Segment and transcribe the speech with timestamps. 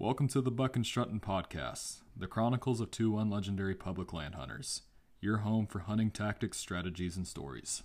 [0.00, 4.82] Welcome to the Buck and Strutton Podcast, the chronicles of two unlegendary public land hunters.
[5.20, 7.82] Your home for hunting tactics, strategies, and stories.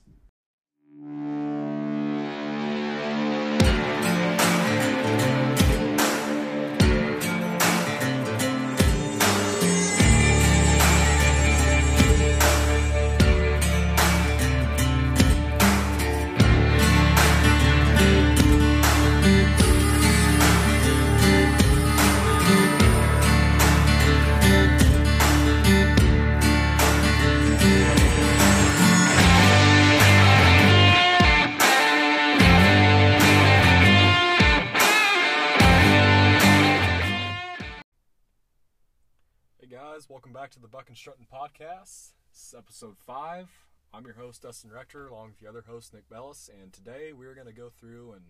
[40.04, 42.12] Guys, welcome back to the Buck and Strutton Podcast.
[42.32, 43.50] This is episode five.
[43.94, 47.36] I'm your host Dustin Rector, along with the other host Nick Bellis, and today we're
[47.36, 48.24] going to go through and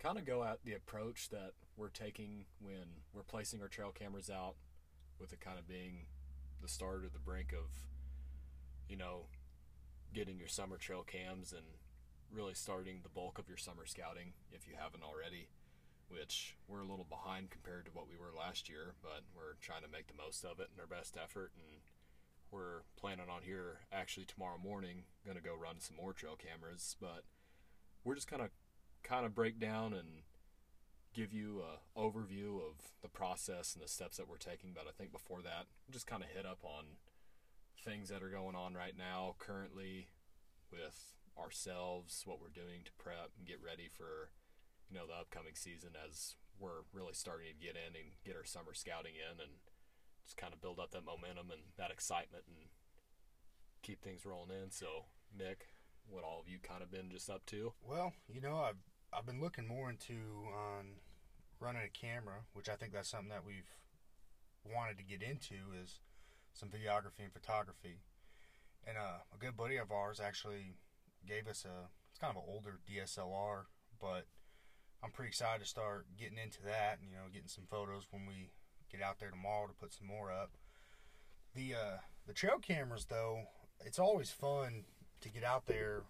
[0.00, 4.30] kind of go at the approach that we're taking when we're placing our trail cameras
[4.30, 4.54] out,
[5.20, 6.06] with it kind of being
[6.60, 7.68] the start or the brink of,
[8.88, 9.26] you know,
[10.12, 11.66] getting your summer trail cams and
[12.32, 15.48] really starting the bulk of your summer scouting if you haven't already
[16.12, 19.82] which we're a little behind compared to what we were last year, but we're trying
[19.82, 21.52] to make the most of it and our best effort.
[21.56, 21.80] And
[22.50, 26.96] we're planning on here actually tomorrow morning, going to go run some more trail cameras.
[27.00, 27.24] But
[28.04, 28.50] we're just kind of
[29.02, 30.22] kind of break down and
[31.14, 34.72] give you a overview of the process and the steps that we're taking.
[34.74, 36.84] But I think before that, just kind of hit up on
[37.84, 40.08] things that are going on right now currently
[40.70, 44.30] with ourselves, what we're doing to prep and get ready for
[44.92, 48.44] you know the upcoming season as we're really starting to get in and get our
[48.44, 49.56] summer scouting in and
[50.22, 52.68] just kind of build up that momentum and that excitement and
[53.80, 54.70] keep things rolling in.
[54.70, 55.72] So Nick,
[56.06, 57.72] what all of you kind of been just up to?
[57.80, 58.76] Well, you know, I've
[59.12, 60.12] I've been looking more into
[60.52, 61.00] on
[61.58, 63.72] running a camera, which I think that's something that we've
[64.68, 66.00] wanted to get into is
[66.52, 68.04] some videography and photography.
[68.86, 70.76] And uh, a good buddy of ours actually
[71.26, 73.64] gave us a it's kind of an older DSLR,
[73.98, 74.26] but
[75.02, 78.26] I'm pretty excited to start getting into that and you know getting some photos when
[78.26, 78.50] we
[78.90, 80.50] get out there tomorrow to put some more up.
[81.54, 81.96] The uh,
[82.26, 83.42] the trail cameras though,
[83.84, 84.84] it's always fun
[85.20, 86.02] to get out there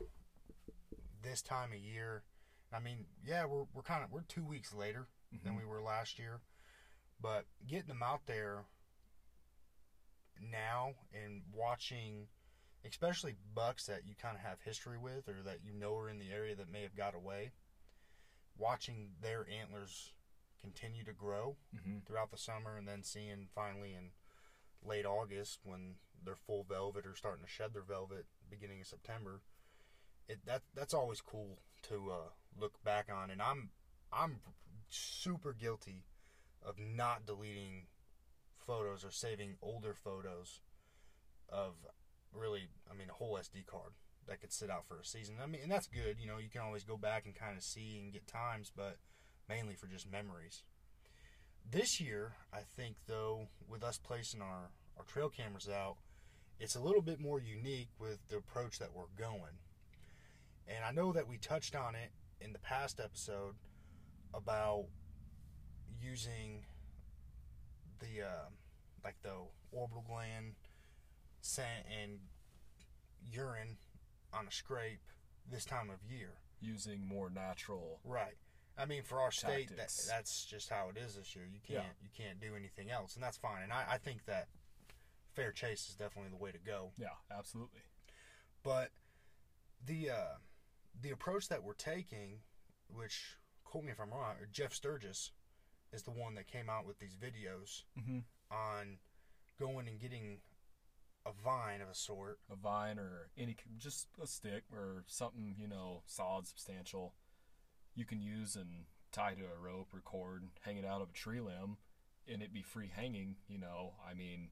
[1.22, 2.22] this time of year.
[2.72, 5.06] I mean, yeah, we're we're kind of we're two weeks later
[5.44, 6.40] than we were last year,
[7.20, 8.64] but getting them out there
[10.50, 12.26] now and watching,
[12.86, 16.18] especially bucks that you kind of have history with or that you know are in
[16.18, 17.52] the area that may have got away,
[18.56, 20.12] watching their antlers
[20.60, 21.98] continue to grow Mm-hmm.
[22.06, 24.10] throughout the summer and then seeing finally in
[24.86, 29.40] late August when they're full velvet or starting to shed their velvet beginning of September
[30.28, 32.28] it that that's always cool to uh,
[32.60, 33.70] look back on and I'm
[34.12, 34.36] I'm
[34.88, 36.04] super guilty
[36.64, 37.86] of not deleting
[38.56, 40.60] photos or saving older photos
[41.48, 41.74] of
[42.32, 43.92] really I mean a whole SD card
[44.28, 46.48] that could sit out for a season I mean and that's good you know you
[46.48, 48.98] can always go back and kind of see and get times but
[49.48, 50.62] mainly for just memories
[51.70, 55.96] this year, I think, though, with us placing our, our trail cameras out,
[56.58, 59.58] it's a little bit more unique with the approach that we're going.
[60.66, 63.54] And I know that we touched on it in the past episode
[64.34, 64.86] about
[66.00, 66.64] using
[68.00, 68.48] the, uh,
[69.04, 69.34] like the
[69.72, 70.54] orbital gland
[71.40, 72.18] scent and
[73.30, 73.76] urine
[74.32, 75.00] on a scrape
[75.50, 76.34] this time of year.
[76.60, 77.98] Using more natural.
[78.04, 78.36] Right.
[78.78, 81.44] I mean, for our state, that, that's just how it is this year.
[81.44, 81.92] You can't Yeah.
[82.02, 83.62] you can't do anything else, and that's fine.
[83.64, 84.46] And I, I think that
[85.34, 86.92] fair chase is definitely the way to go.
[86.96, 87.80] Yeah, absolutely.
[88.62, 88.90] But
[89.84, 90.36] the uh,
[91.00, 92.38] the approach that we're taking,
[92.88, 95.32] which quote me if I'm wrong, Jeff Sturgis
[95.92, 98.20] is the one that came out with these videos Mm-hmm.
[98.52, 98.98] on
[99.58, 100.38] going and getting
[101.24, 102.38] a vine of a sort.
[102.50, 107.14] A vine or any, just a stick or something, you know, solid, substantial.
[107.94, 111.12] You can use and tie to a rope or cord, hang it out of a
[111.12, 111.76] tree limb,
[112.26, 113.36] and it be free hanging.
[113.48, 114.48] You know, I mean,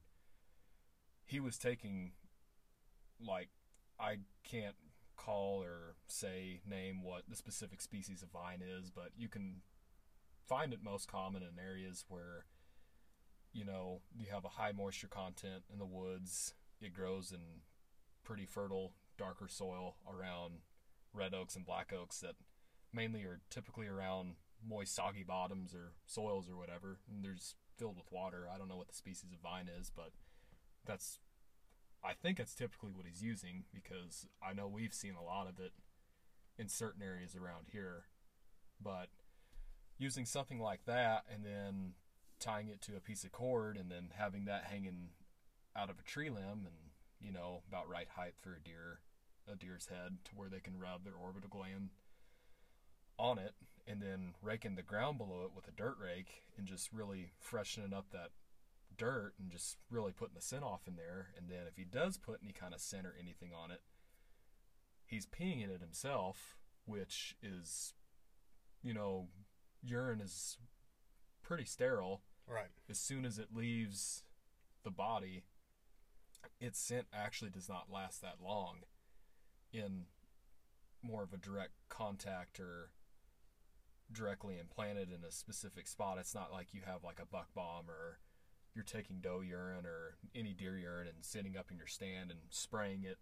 [1.25, 2.11] he was taking,
[3.19, 3.49] like,
[3.99, 4.75] I can't
[5.17, 9.61] call or say name what the specific species of vine is, but you can
[10.47, 12.45] find it most common in areas where
[13.53, 16.53] you know you have a high moisture content in the woods.
[16.81, 17.61] It grows in
[18.23, 20.59] pretty fertile, darker soil around
[21.13, 22.35] red oaks and black oaks that
[22.93, 24.35] mainly are typically around
[24.67, 26.99] moist, soggy bottoms or soils or whatever.
[27.09, 28.47] And there's filled with water.
[28.53, 30.11] I don't know what the species of vine is, but
[30.85, 31.19] that's
[32.03, 35.59] I think it's typically what he's using because I know we've seen a lot of
[35.59, 35.71] it
[36.57, 38.05] in certain areas around here.
[38.83, 39.09] But
[39.97, 41.93] using something like that and then
[42.39, 45.09] tying it to a piece of cord and then having that hanging
[45.75, 48.99] out of a tree limb and you know about right height for a deer
[49.51, 51.89] a deer's head to where they can rub their orbital gland
[53.17, 53.53] on it
[53.87, 57.93] and then raking the ground below it with a dirt rake and just really freshening
[57.93, 58.29] up that
[58.97, 62.17] dirt and just really putting the scent off in there and then if he does
[62.17, 63.81] put any kind of scent or anything on it
[65.05, 67.93] he's peeing in it himself which is
[68.83, 69.27] you know
[69.83, 70.57] urine is
[71.41, 72.67] pretty sterile Right.
[72.89, 74.23] as soon as it leaves
[74.83, 75.43] the body,
[76.59, 78.77] its scent actually does not last that long
[79.73, 80.05] in
[81.03, 82.91] more of a direct contact or
[84.11, 86.17] directly implanted in a specific spot.
[86.19, 88.19] It's not like you have like a buck bomb or
[88.75, 92.39] you're taking doe urine or any deer urine and sitting up in your stand and
[92.49, 93.17] spraying it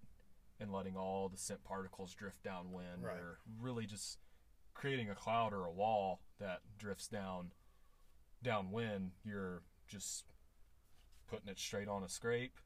[0.60, 3.18] and letting all the scent particles drift downwind Right.
[3.18, 4.18] or really just
[4.74, 7.52] creating a cloud or a wall that drifts down
[8.44, 10.26] downwind, you're just
[11.28, 12.58] putting it straight on a scrape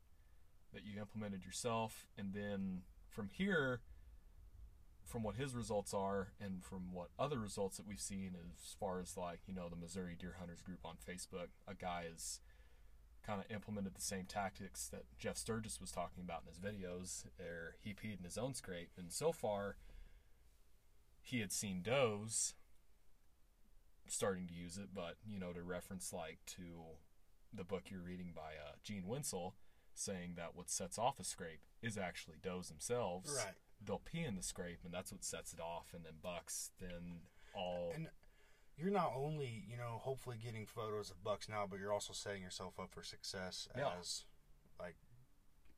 [0.73, 3.81] that you implemented yourself, and then from here,
[5.05, 8.99] from what his results are, and from what other results that we've seen, as far
[8.99, 12.39] as like you know the Missouri Deer Hunters group on Facebook, a guy has
[13.25, 17.25] kind of implemented the same tactics that Jeff Sturgis was talking about in his videos.
[17.37, 19.77] There, he peed in his own scrape, and so far,
[21.21, 22.53] he had seen does
[24.07, 26.63] starting to use it, but you know, to reference like to
[27.53, 29.53] the book you're reading by uh, Gene Wensel,
[29.97, 33.33] saying that what sets off a scrape is actually does themselves.
[33.35, 33.55] Right.
[33.85, 37.21] They'll pee in the scrape, and that's what sets it off, and then bucks, then
[37.53, 37.91] all.
[37.93, 38.07] And
[38.77, 42.41] you're not only, you know, hopefully getting photos of bucks now, but you're also setting
[42.41, 43.93] yourself up for success Yeah.
[43.99, 44.25] as
[44.79, 44.95] like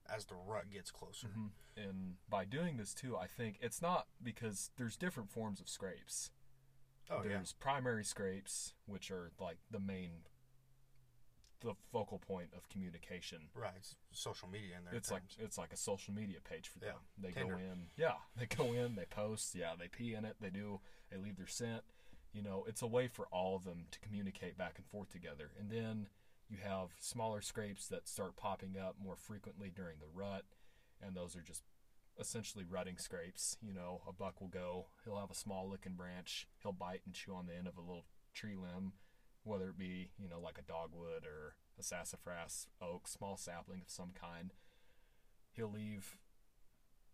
[0.08, 1.30] as the rut gets closer.
[1.30, 1.52] Mhm.
[1.76, 6.30] And by doing this too, I think it's not because there's different forms of scrapes.
[7.10, 7.30] Oh yeah.
[7.30, 10.26] there's primary scrapes, which are like the main,
[11.62, 13.50] the focal point of communication.
[13.54, 13.72] Right.
[13.78, 14.94] It's social media in there.
[14.94, 16.96] it's like it's like a social media page for them.
[17.20, 17.54] Yeah, They Tinder.
[17.56, 20.80] go in, yeah, they go in, they post, yeah, they pee in it, they do,
[21.12, 21.84] they leave their scent.
[22.34, 25.52] You know, it's a way for all of them to communicate back and forth together.
[25.60, 26.08] And then
[26.50, 30.44] you have smaller scrapes that start popping up more frequently during the rut,
[31.02, 31.64] and those are just
[32.20, 33.58] essentially rutting scrapes.
[33.62, 37.16] You know, a buck will go, he'll have a small licking branch, he'll bite and
[37.16, 38.92] chew on the end of a little tree limb,
[39.46, 43.90] whether it be, you know, like a dogwood or a sassafras oak, small sapling of
[43.90, 44.54] some kind.
[45.54, 46.18] He'll leave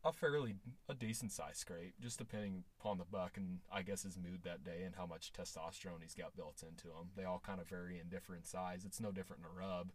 [0.04, 0.56] a fairly
[0.90, 4.64] a decent size scrape, just depending upon the buck and I guess his mood that
[4.64, 7.12] day and how much testosterone he's got built into him.
[7.16, 8.84] They all kind of vary in different size.
[8.86, 9.92] It's no different in a rub.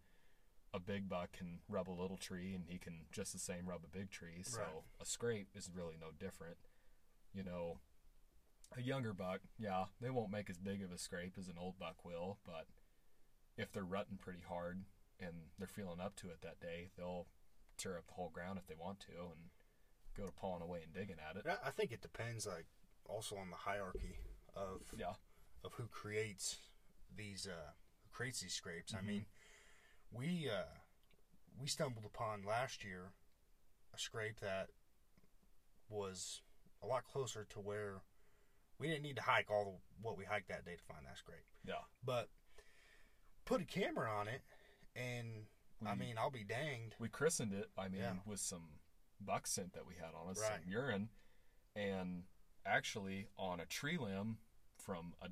[0.72, 3.80] A big buck can rub a little tree and he can just the same rub
[3.84, 4.42] a big tree.
[4.44, 4.82] So Right.
[5.00, 6.58] a scrape is really no different.
[7.32, 7.80] You know,
[8.76, 11.78] a younger buck, yeah, they won't make as big of a scrape as an old
[11.78, 12.66] buck will, but
[13.56, 14.84] if they're rutting pretty hard
[15.20, 17.26] and they're feeling up to it that day, they'll
[17.78, 19.50] tear up the whole ground if they want to and
[20.16, 21.46] go to pawing away and digging at it.
[21.64, 22.66] I think it depends, like,
[23.06, 24.18] also on the hierarchy
[24.54, 25.14] of Yeah.
[25.64, 26.56] of who creates
[27.14, 27.72] these uh,
[28.02, 28.92] who creates these scrapes.
[28.92, 28.98] Mhm.
[28.98, 29.26] I mean,
[30.10, 30.78] we uh,
[31.58, 33.12] we stumbled upon last year
[33.94, 34.70] a scrape that
[35.88, 36.42] was
[36.82, 38.02] a lot closer to where
[38.78, 41.16] we didn't need to hike all the, what we hiked that day to find that
[41.18, 41.82] scrape, Yeah.
[42.04, 42.28] but
[43.44, 44.42] put a camera on it,
[44.94, 45.46] and
[45.86, 46.94] I mean, I'll be danged.
[46.98, 48.14] We christened it, I mean, Yeah.
[48.24, 48.80] with some
[49.20, 50.60] buck scent that we had on us, Right.
[50.62, 51.10] some urine,
[51.74, 52.24] and
[52.64, 54.38] actually on a tree limb
[54.78, 55.30] from a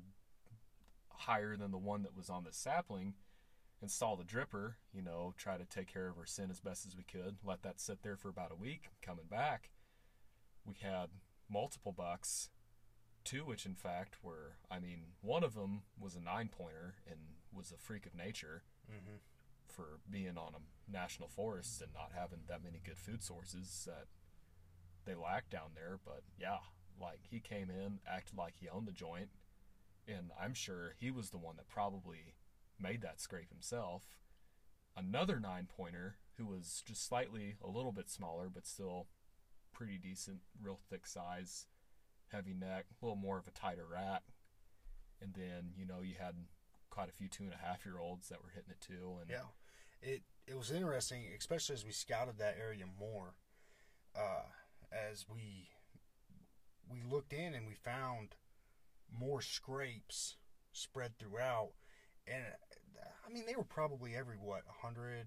[1.09, 3.15] higher than the one that was on the sapling,
[3.81, 6.95] install the dripper, you know, try to take care of our scent as best as
[6.95, 8.89] we could, let that sit there for about a week.
[9.01, 9.69] Coming back,
[10.65, 11.09] we had
[11.49, 12.49] multiple bucks,
[13.25, 17.19] two which in fact were, I mean, one of them was a nine pointer and
[17.53, 19.17] was a freak of nature hmm
[19.67, 24.05] for being on a national forest and not having that many good food sources that
[25.05, 25.99] they lack down there.
[26.05, 26.59] But yeah,
[27.01, 29.29] like he came in, acted like he owned the joint,
[30.07, 32.35] and I'm sure he was the one that probably
[32.79, 34.03] made that scrape himself.
[34.95, 39.07] Another nine pointer who was just slightly a little bit smaller, but still
[39.73, 41.65] pretty decent, real thick size,
[42.31, 44.23] heavy neck, a little more of a tighter rack.
[45.21, 46.35] And then, you know, you had
[46.89, 49.17] quite a few two and a half year olds that were hitting it too.
[49.21, 49.47] And Yeah,
[50.01, 53.35] it it was interesting, especially as we scouted that area more.
[54.15, 54.43] Uh,
[54.91, 55.69] as we
[56.89, 58.35] we looked in and we found
[59.11, 60.37] more scrapes
[60.71, 61.71] spread throughout,
[62.27, 62.43] and
[63.27, 65.25] I mean they were probably every what 100,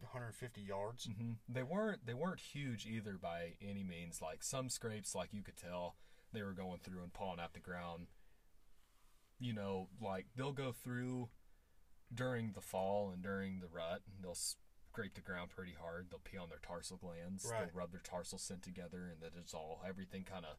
[0.00, 1.06] 150 yards.
[1.06, 4.20] hmm They weren't they weren't huge either by any means.
[4.22, 5.96] Like some scrapes, like you could tell
[6.32, 8.06] they were going through and pawing at the ground.
[9.38, 11.28] You know, like they'll go through
[12.12, 14.36] during the fall and during the rut, and they'll
[14.90, 16.08] scrape the ground pretty hard.
[16.10, 17.46] They'll pee on their tarsal glands.
[17.50, 17.60] Right.
[17.60, 20.56] They'll rub their tarsal scent together, and that it's all everything kind of,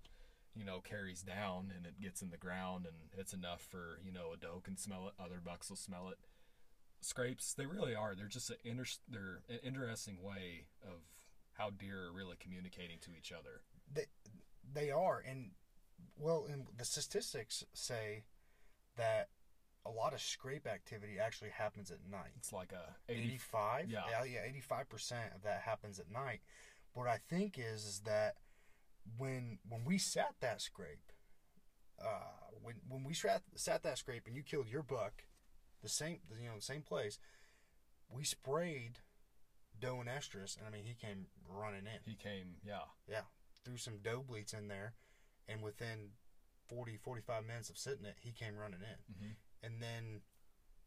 [0.56, 4.12] you know, carries down and it gets in the ground, and it's enough for you
[4.12, 6.18] know a doe can smell it, other bucks will smell it.
[7.02, 8.14] Scrapes, they really are.
[8.16, 11.02] They're just an inter- they're an interesting way of
[11.54, 13.62] how deer are really communicating to each other.
[13.94, 14.06] They,
[14.74, 15.52] they are, and
[16.18, 18.24] well, and the statistics say
[18.98, 19.30] that
[19.86, 22.32] a lot of scrape activity actually happens at night.
[22.38, 24.02] It's like a 80, 85 Yeah.
[24.10, 26.42] yeah yeah 85% of that happens at night
[26.94, 28.36] what i think is is that
[29.18, 31.12] when when we sat that scrape
[32.00, 35.24] uh when when we sat, sat that scrape and you killed your buck
[35.82, 37.18] the same you know the same place
[38.10, 39.00] we sprayed
[39.80, 43.22] doe and estrus and i mean he came running in he came, yeah, yeah
[43.64, 44.94] threw some doe bleats in there
[45.48, 46.12] and within
[46.68, 49.14] 40 45 minutes of sitting it he came running in.
[49.16, 49.36] Mhm.
[49.62, 50.22] and then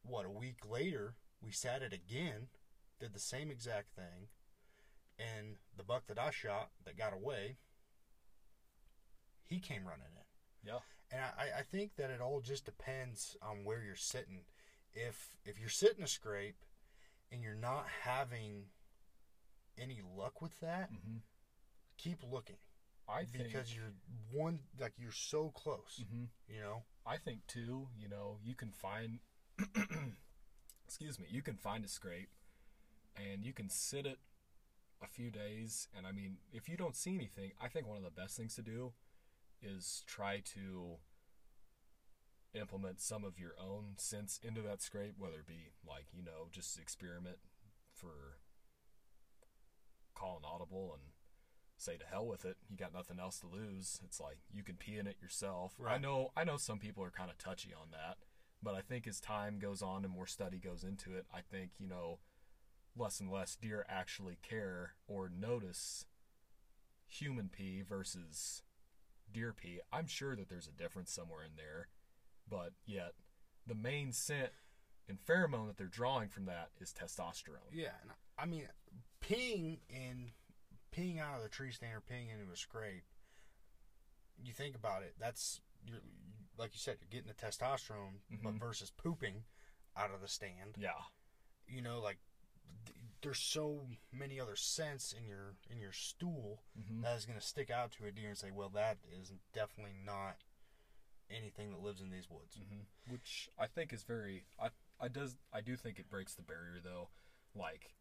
[0.03, 2.49] what a week later we sat it again
[2.99, 4.29] did the same exact thing
[5.19, 7.57] and the buck that i shot that got away
[9.47, 10.69] he came running in.
[10.69, 10.79] Yeah,
[11.11, 14.47] and I, I think that it all just depends on where you're sitting.
[14.93, 16.65] If if you're sitting a scrape
[17.31, 18.71] and you're not having
[19.77, 21.19] any luck with that, hmm
[21.97, 22.57] keep looking
[23.09, 23.93] I think because you're
[24.33, 26.01] one like you're so close.
[26.03, 26.29] Mhm.
[26.49, 29.21] You know, I think too, you know, you can find
[30.87, 32.31] excuse me, you can find a scrape
[33.17, 34.19] and you can sit it
[35.03, 38.05] a few days and I mean, if you don't see anything, I think one of
[38.05, 38.93] the best things to do
[39.63, 40.99] is try to
[42.55, 46.49] implement some of your own sense into that scrape, whether it be like, you know,
[46.51, 47.39] just experiment
[47.93, 48.39] for
[50.15, 51.03] call an audible and
[51.85, 52.57] say to hell with it.
[52.69, 54.01] You got nothing else to lose.
[54.05, 55.75] It's like you can pee in it yourself.
[55.87, 58.17] I know I know some people are kind of touchy on that,
[58.63, 61.73] but I think as time goes on and more study goes into it, I think,
[61.79, 62.19] you know,
[62.97, 66.07] less and less deer actually care or notice
[67.07, 68.63] human pee versus
[69.33, 69.81] deer pee.
[69.93, 71.89] I'm sure that there's a difference somewhere in there,
[72.49, 73.13] but yet
[73.67, 74.51] the main scent
[75.09, 77.71] and pheromone that they're drawing from that is testosterone.
[77.73, 77.89] yeah.
[78.03, 78.69] And I mean,
[79.23, 80.31] peeing in
[80.95, 83.05] peeing out of the tree stand or peeing into a scrape.
[84.43, 85.15] You think about it.
[85.19, 86.01] That's you're
[86.57, 86.99] like you said.
[87.01, 88.59] You're getting the testosterone, but Mhm.
[88.61, 89.45] versus pooping
[89.97, 90.77] out of the stand.
[90.79, 91.03] Yeah.
[91.67, 92.19] you know like
[92.85, 97.01] th- there's so many other scents in your in your stool Mhm.
[97.01, 99.95] that is going to stick out to a deer and say well that is definitely
[99.95, 100.45] not
[101.31, 104.45] anything that lives in these woods hmm Which I think is very.
[104.59, 104.71] I
[105.01, 107.09] I does I do think it breaks the barrier though.
[107.55, 107.95] Like,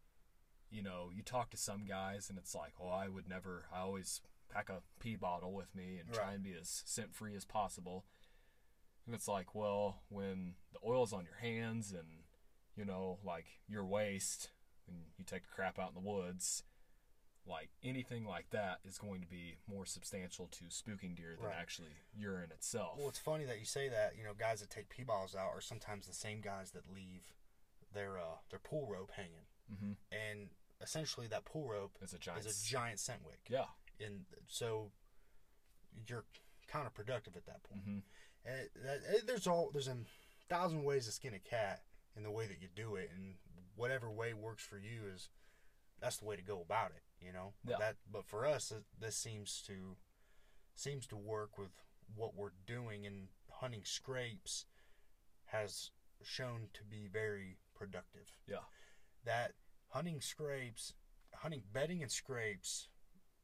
[0.70, 3.66] you know, you talk to some guys and it's like, oh, I would never.
[3.74, 4.20] I always
[4.52, 8.04] pack a pee bottle with me and try and be as scent free as possible.
[9.06, 12.06] And it's like, well, when the oil's on your hands and
[12.76, 14.50] you know, like your waist,
[14.88, 16.62] and you take a crap out in the woods.
[17.46, 21.56] Like anything like that is going to be more substantial to spooking deer than Right.
[21.60, 22.96] actually urine itself.
[22.98, 25.50] well it's funny that you say that you know guys that take pee balls out
[25.54, 27.34] are sometimes the same guys that leave
[27.92, 29.92] their uh their pool rope hanging mm-hmm.
[30.12, 30.48] and
[30.82, 32.44] essentially that pull rope It's a giant.
[32.44, 33.64] is a giant scent wick yeah.
[34.04, 34.90] and so
[36.06, 36.24] you're
[36.72, 37.98] counterproductive at that point Mm-hmm.
[38.46, 39.96] And that, there's all there's a
[40.48, 41.80] thousand ways to skin a cat
[42.16, 43.34] in the way that you do it, and
[43.74, 45.30] whatever way works for you is
[46.00, 47.02] that's the way to go about it.
[47.24, 47.54] You know.
[47.66, 47.76] Yeah.
[47.78, 49.96] That, but for us, this seems to
[50.74, 51.70] seems to work with
[52.14, 54.66] what we're doing, and hunting scrapes
[55.46, 55.90] has
[56.22, 58.30] shown to be very productive.
[58.46, 58.66] Yeah.
[59.24, 59.52] That
[59.88, 60.94] hunting scrapes,
[61.34, 62.88] hunting bedding and scrapes,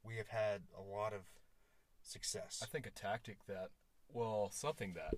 [0.04, 1.22] we have had a lot of
[2.02, 2.60] success.
[2.62, 3.70] I think a tactic that,
[4.08, 5.14] well, something that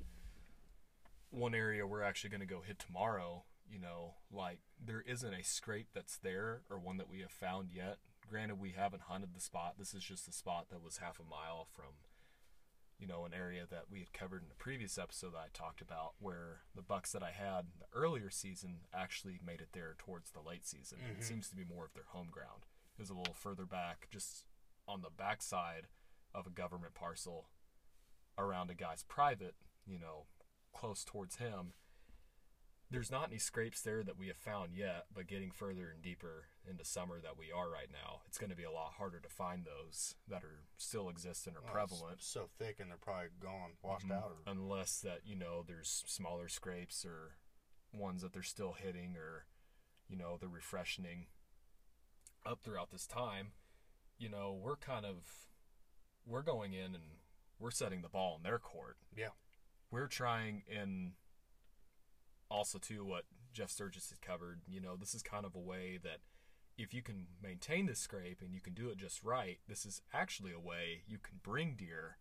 [1.31, 5.43] one area we're actually going to go hit tomorrow, you know, like there isn't a
[5.43, 7.99] scrape that's there or one that we have found yet.
[8.29, 9.75] Granted, we haven't hunted the spot.
[9.79, 11.95] This is just the spot that was half a mile from,
[13.03, 15.81] you know, an area that we had covered in a previous episode that I talked
[15.81, 20.31] about where the bucks that I had the earlier season actually made it there towards
[20.31, 21.01] the late season.
[21.01, 21.25] It Mhm.
[21.25, 22.65] seems to be more of their home ground.
[22.97, 24.45] It was a little further back, just
[24.87, 25.89] on the backside
[26.33, 27.51] of a government parcel
[28.39, 30.29] around a guy's private, you know,
[30.73, 31.75] close towards him.
[32.89, 36.51] There's not any scrapes there that we have found yet, but getting further and deeper
[36.69, 39.29] into summer that we are right now, it's going to be a lot harder to
[39.29, 42.23] find those that are still exist and are Well, it's prevalent.
[42.23, 44.13] so thick and they're probably gone, washed Mhm.
[44.17, 44.31] out.
[44.31, 47.37] Or, Unless that, you know, there's smaller scrapes or
[47.93, 49.47] ones that they're still hitting or,
[50.09, 51.27] you know, they're refreshing
[52.47, 53.53] up throughout this time.
[54.19, 55.49] You know, we're kind of,
[56.25, 57.19] we're going in and
[57.59, 58.99] we're setting the ball in their court.
[59.15, 59.31] Yeah.
[59.91, 61.15] We're trying, and
[62.49, 65.99] also, too, what Jeff Sturgis has covered, you know, this is kind of a way
[66.03, 66.21] that
[66.79, 70.01] if you can maintain this scrape and you can do it just right, this is
[70.13, 72.17] actually a way you can bring deer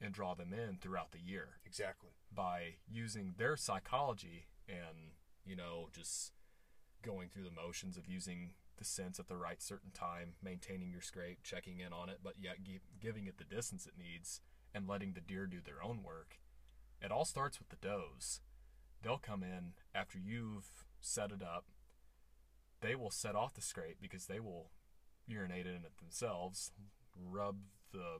[0.00, 2.10] and draw them in throughout the year Exactly.
[2.32, 5.12] by using their psychology and
[5.44, 6.32] you know just
[7.02, 11.00] going through the motions of using the sense at the right certain time maintaining your
[11.00, 14.40] scrape checking in on it but yet gi- giving it the distance it needs
[14.74, 16.38] and letting the deer do their own work
[17.02, 18.40] it all starts with the does
[19.02, 21.64] they'll come in after you've set it up
[22.80, 24.70] they will set off the scrape because they will
[25.26, 26.72] urinate in it themselves
[27.14, 27.56] rub
[27.92, 28.18] the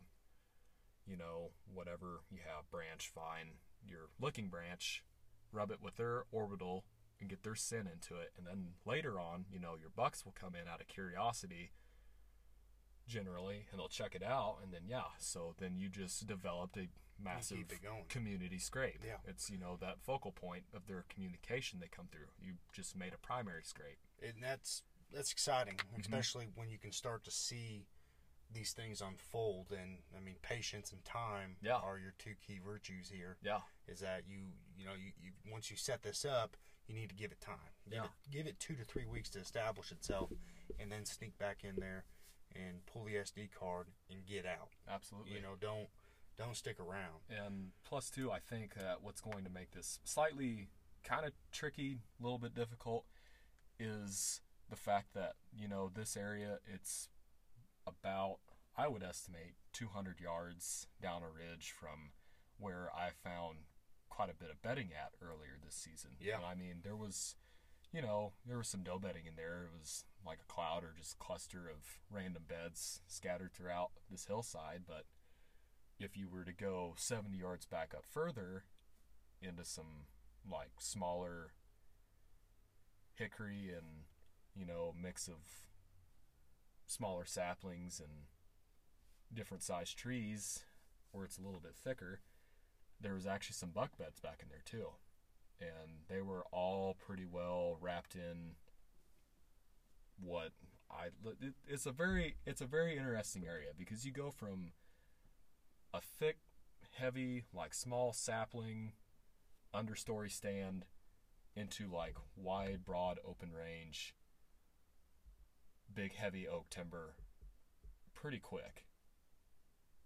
[1.09, 3.55] you know, whatever you have, branch, fine,
[3.87, 5.03] your looking branch,
[5.53, 6.85] rub it with their orbital
[7.19, 8.33] and get their sin into it.
[8.37, 11.73] And then later on, you know, your bucks will come in out of curiosity
[13.07, 14.59] generally and they'll check it out.
[14.62, 16.88] And then, yeah, so then you just developed a
[17.23, 18.05] massive keep it going.
[18.09, 19.00] community scrape.
[19.05, 19.17] Yeah.
[19.27, 22.29] It's, you know, that focal point of their communication they come through.
[22.41, 23.99] You just made a primary scrape.
[24.22, 24.82] And that's
[25.12, 27.87] that's exciting, especially when you can start to see
[28.52, 29.72] these things unfold.
[29.72, 31.76] And I mean, patience and time Yeah.
[31.76, 33.37] are your two key virtues here.
[33.42, 33.60] Yeah.
[33.87, 34.38] Is that you
[34.76, 36.56] you know you, you once you set this up,
[36.87, 37.56] you need to give it time.
[37.84, 38.04] Give Yeah.
[38.04, 40.30] it, give it two to three weeks to establish itself,
[40.78, 42.04] and then sneak back in there
[42.56, 44.70] and pull the SD card and get out.
[44.88, 45.34] Absolutely.
[45.34, 45.88] You know, don't
[46.37, 47.20] don't stick around.
[47.28, 50.68] And plus, too, I think uh, what's going to make this slightly
[51.02, 53.04] kind of tricky, a little bit difficult,
[53.78, 57.08] is the fact that, you know, this area, it's
[57.87, 58.38] about,
[58.76, 62.11] I would estimate, 200 yards down a ridge from
[62.58, 63.58] where I found
[64.08, 66.11] quite a bit of bedding at earlier this season.
[66.20, 66.37] Yeah.
[66.37, 67.37] And I mean, there was,
[67.92, 69.62] you know, there was some doe bedding in there.
[69.64, 74.82] It was like a cloud or just cluster of random beds scattered throughout this hillside,
[74.87, 75.04] but
[76.00, 78.64] if you were to go 70 yards back up further
[79.40, 80.06] into some
[80.50, 81.52] like smaller
[83.18, 84.04] hickory and
[84.54, 85.37] you know mix of
[86.87, 88.24] smaller saplings and
[89.33, 90.61] different sized trees
[91.12, 92.20] where it's a little bit thicker
[93.00, 94.88] there was actually some buck beds back in there too.
[95.61, 98.54] And they were all pretty well wrapped in
[100.20, 100.50] what
[100.90, 101.09] I
[101.68, 104.72] it's a very it's a very interesting area because you go from
[105.92, 106.38] a thick,
[106.96, 108.92] heavy, like small sapling
[109.74, 110.85] understory stand
[111.59, 114.14] into like wide, broad, open range,
[115.92, 117.14] big, heavy oak timber
[118.14, 118.85] pretty quick.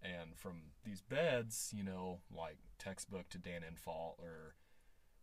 [0.01, 4.55] And from these beds, you know, like textbook to Dan Infalt or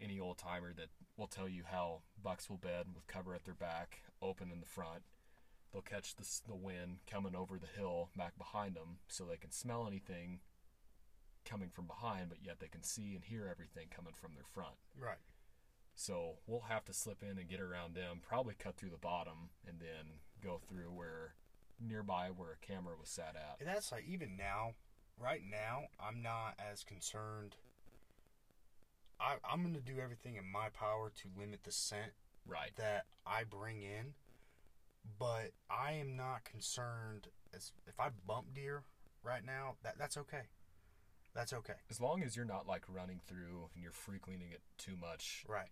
[0.01, 3.55] any old timer that will tell you how bucks will bed with cover at their
[3.55, 5.03] back, open in the front.
[5.73, 9.53] They'll catch the, the wind coming over the hill back behind them so they can
[9.53, 10.41] smell anything
[11.45, 14.75] coming from behind, but yet they can see and hear everything coming from their front.
[14.99, 15.19] Right.
[16.01, 19.51] So we'll have to slip in and get around them, probably cut through the bottom,
[19.69, 21.35] and then go through where
[21.79, 23.57] nearby where a camera was sat at.
[23.61, 24.73] And that's like even now,
[25.19, 27.57] right now, I'm not as concerned.
[29.21, 32.13] I, I'm going to do everything in my power to limit the scent
[32.47, 32.71] Right.
[32.79, 34.15] that I bring in,
[35.19, 38.85] but I am not concerned as if I bump deer
[39.23, 39.75] right now.
[39.83, 40.45] That that's okay.
[41.35, 41.75] That's okay.
[41.91, 45.69] As long as you're not like running through and you're frequenting it too much, Right.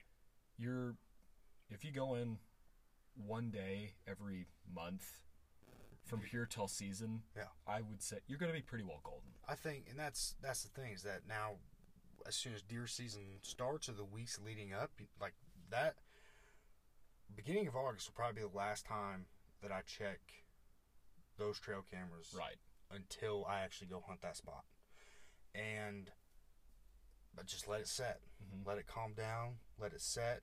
[0.58, 0.96] You're
[1.70, 2.38] if you go in
[3.14, 5.20] one day every month
[6.04, 7.48] from here till season, Yeah.
[7.66, 9.30] I would say you're going to be pretty well golden.
[9.46, 11.56] I think, and that's that's the thing is that now,
[12.26, 14.90] as soon as deer season starts or the weeks leading up,
[15.20, 15.34] like
[15.70, 15.96] that,
[17.34, 19.26] beginning of August will probably be the last time
[19.62, 20.20] that I check
[21.36, 22.58] those trail cameras Right.
[22.90, 24.64] until I actually go hunt that spot,
[25.54, 26.10] and
[27.34, 28.66] but just let it set, Mhm.
[28.66, 30.42] let it calm down, let it set,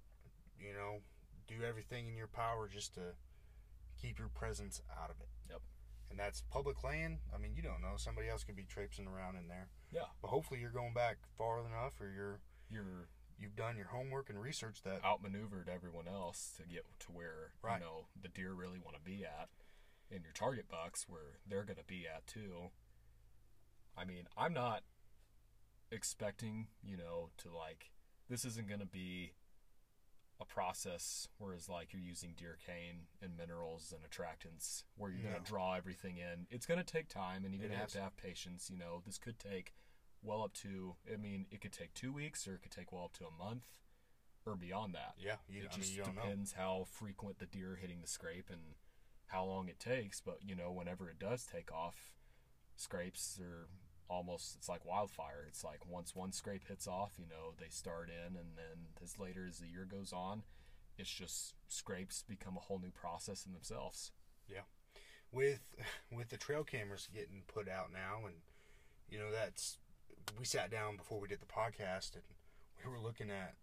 [0.59, 0.99] you know,
[1.47, 3.15] do everything in your power just to
[4.01, 5.29] keep your presence out of it.
[5.49, 5.61] Yep.
[6.09, 7.19] And that's public land.
[7.33, 7.93] I mean, you don't know.
[7.97, 9.69] Somebody else could be traipsing around in there.
[9.91, 10.09] Yeah.
[10.21, 12.39] But hopefully you're going back far enough or you're
[12.69, 17.51] You're you've done your homework and research that outmaneuvered everyone else to get to where
[17.61, 17.79] Right.
[17.79, 19.49] you know the deer really want to be at,
[20.09, 22.71] and your target bucks where they're going to be at too.
[23.97, 24.83] I mean, I'm not
[25.91, 27.91] expecting you know to like
[28.29, 29.33] this isn't going to be
[30.41, 35.41] a process whereas like you're using deer cane and minerals and attractants where you're going
[35.41, 38.01] to draw everything in it's going to take time and you're going to have to
[38.01, 39.73] have patience you know this could take
[40.21, 43.05] well up to i mean it could take two weeks or it could take well
[43.05, 43.63] up to a month
[44.45, 46.03] or beyond that yeah, you, it I mean just know.
[46.03, 48.75] depends how frequent the deer are hitting the scrape and
[49.27, 50.21] how long it takes.
[50.21, 52.13] But you know, whenever it does take off,
[52.75, 53.67] scrapes are
[54.07, 55.45] almost it's like wildfire.
[55.47, 59.17] It's like once one scrape hits off, you know, they start in, and then as
[59.19, 60.43] later as the year goes on,
[60.97, 64.11] it's just scrapes become a whole new process in themselves.
[64.47, 64.61] Yeah,
[65.31, 65.75] with
[66.11, 68.35] with the trail cameras getting put out now and
[69.09, 69.77] you know that's
[70.39, 72.23] we sat down before we did the podcast and
[72.83, 73.55] we were looking at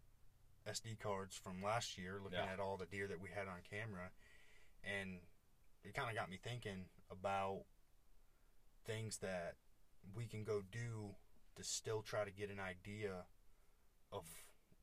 [0.68, 2.52] SD cards from last year looking Yeah.
[2.52, 4.10] at all the deer that we had on camera
[4.84, 5.18] and
[5.82, 7.62] it kind of got me thinking about
[8.84, 9.54] things that
[10.14, 11.14] we can go do
[11.56, 13.24] to still try to get an idea
[14.10, 14.24] of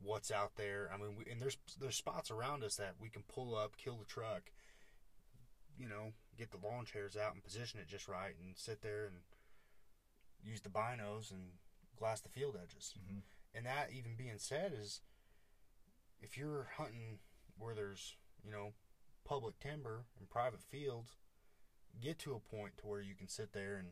[0.02, 0.90] what's out there.
[0.94, 3.98] I mean, we, and there's there's spots around us that we can pull up, kill
[3.98, 4.52] the truck,
[5.78, 9.06] you know, get the lawn chairs out and position it just right, and sit there
[9.06, 9.18] and
[10.44, 11.52] use the binos and
[11.98, 12.96] glass the field edges.
[12.98, 13.22] Mhm.
[13.54, 15.02] And that even being said is,
[16.22, 17.20] if you're hunting
[17.58, 18.74] where there's you know
[19.26, 21.18] public timber and private fields,
[22.00, 23.90] get to a point to where you can sit there and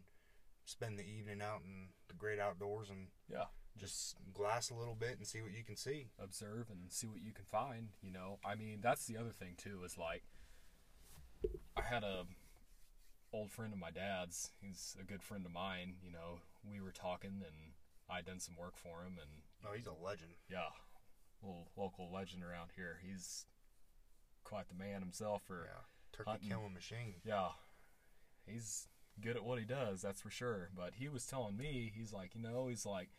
[0.67, 3.45] spend the evening out in the great outdoors and Yeah,
[3.77, 6.09] just glass a little bit and see what you can see.
[6.19, 7.89] observe and see what you can find.
[8.03, 9.81] You know, I mean, that's the other thing too.
[9.85, 10.23] Is like,
[11.75, 12.25] I had a
[13.33, 14.51] old friend of my dad's.
[14.61, 15.95] He's a good friend of mine.
[16.03, 17.73] You know, we were talking and
[18.09, 19.29] I'd done some work for him, and
[19.65, 20.31] Oh, he's a legend.
[20.49, 20.69] yeah,
[21.41, 22.99] little local legend around here.
[23.05, 23.45] He's
[24.43, 25.81] quite the man himself for Yeah,
[26.13, 26.49] turkey hunting.
[26.49, 27.15] killing machine.
[27.25, 27.49] yeah,
[28.45, 28.87] he's
[29.21, 30.69] good at what he does, that's for sure.
[30.75, 33.09] But he was telling me, he's like, you know, he's like,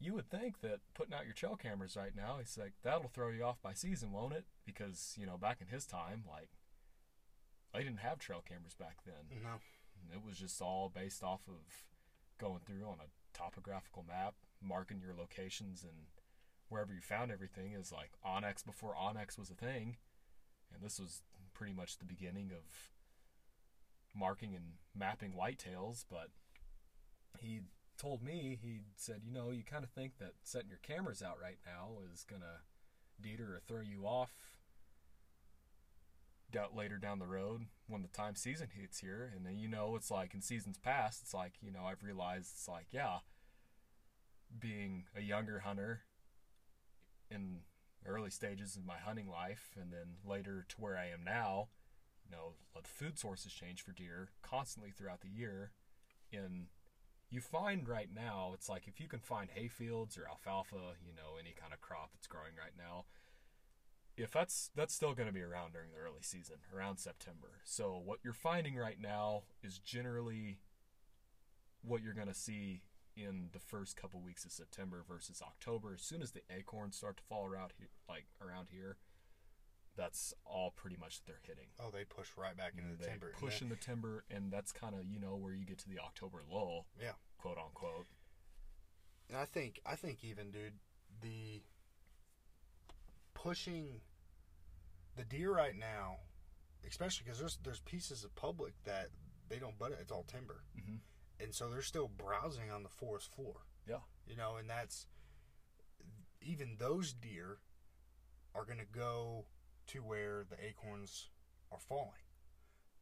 [0.00, 3.28] you would think that putting out your trail cameras right now, he's like, that'll throw
[3.28, 4.44] you off by season, won't it?
[4.66, 6.50] Because, you know, back in his time, like,
[7.72, 9.40] they didn't have trail cameras back then.
[9.42, 9.58] No,
[10.12, 11.86] It was just all based off of
[12.38, 16.06] going through on a topographical map, marking your locations, and
[16.68, 19.96] wherever you found everything is like onX before onX was a thing.
[20.72, 22.93] And this was pretty much the beginning of
[24.14, 24.64] marking and
[24.96, 26.04] mapping whitetails.
[26.10, 26.28] But
[27.38, 27.60] he
[27.98, 31.38] told me, he said, you know, you kind of think that setting your cameras out
[31.40, 32.60] right now is going to
[33.20, 34.32] deter or throw you off
[36.74, 40.10] later down the road when the time season hits here and then you know it's
[40.10, 43.18] like in seasons past it's like you know i've realized it's like yeah
[44.60, 46.02] being a younger hunter
[47.30, 47.58] in
[48.06, 51.68] early stages of my hunting life and then later to where i am now
[52.34, 55.72] know the food sources change for deer constantly throughout the year.
[56.32, 56.66] And
[57.30, 61.12] you find right now it's like if you can find hay fields or alfalfa you
[61.14, 63.04] know any kind of crop that's growing right now
[64.16, 67.60] if that's that's still going to be around during the early season around september.
[67.64, 70.60] So what you're finding right now is generally
[71.82, 72.82] what you're going to see
[73.16, 75.94] in the first couple weeks of september versus october.
[75.94, 78.96] As soon as the acorns start to fall around here like around here
[79.96, 83.10] that's all pretty much that they're hitting oh, they push right back into the they
[83.10, 83.32] timber.
[83.38, 85.88] Push that- in the timber and that's kind of you know where you get to
[85.88, 88.06] the october lull Yeah, quote unquote
[89.28, 90.74] and I think I think even dude
[91.22, 91.62] the
[93.34, 94.00] pushing
[95.16, 96.16] the deer right now,
[96.88, 99.08] especially because there's there's pieces of public that
[99.48, 99.98] they don't butt it.
[100.00, 101.00] It's all timber, Mhm.
[101.40, 103.62] and so they're still browsing on the forest floor.
[103.86, 105.06] yeah you know, and that's
[106.40, 107.58] even those deer
[108.54, 109.46] are going to go
[109.88, 111.28] to where the acorns
[111.72, 112.24] are falling,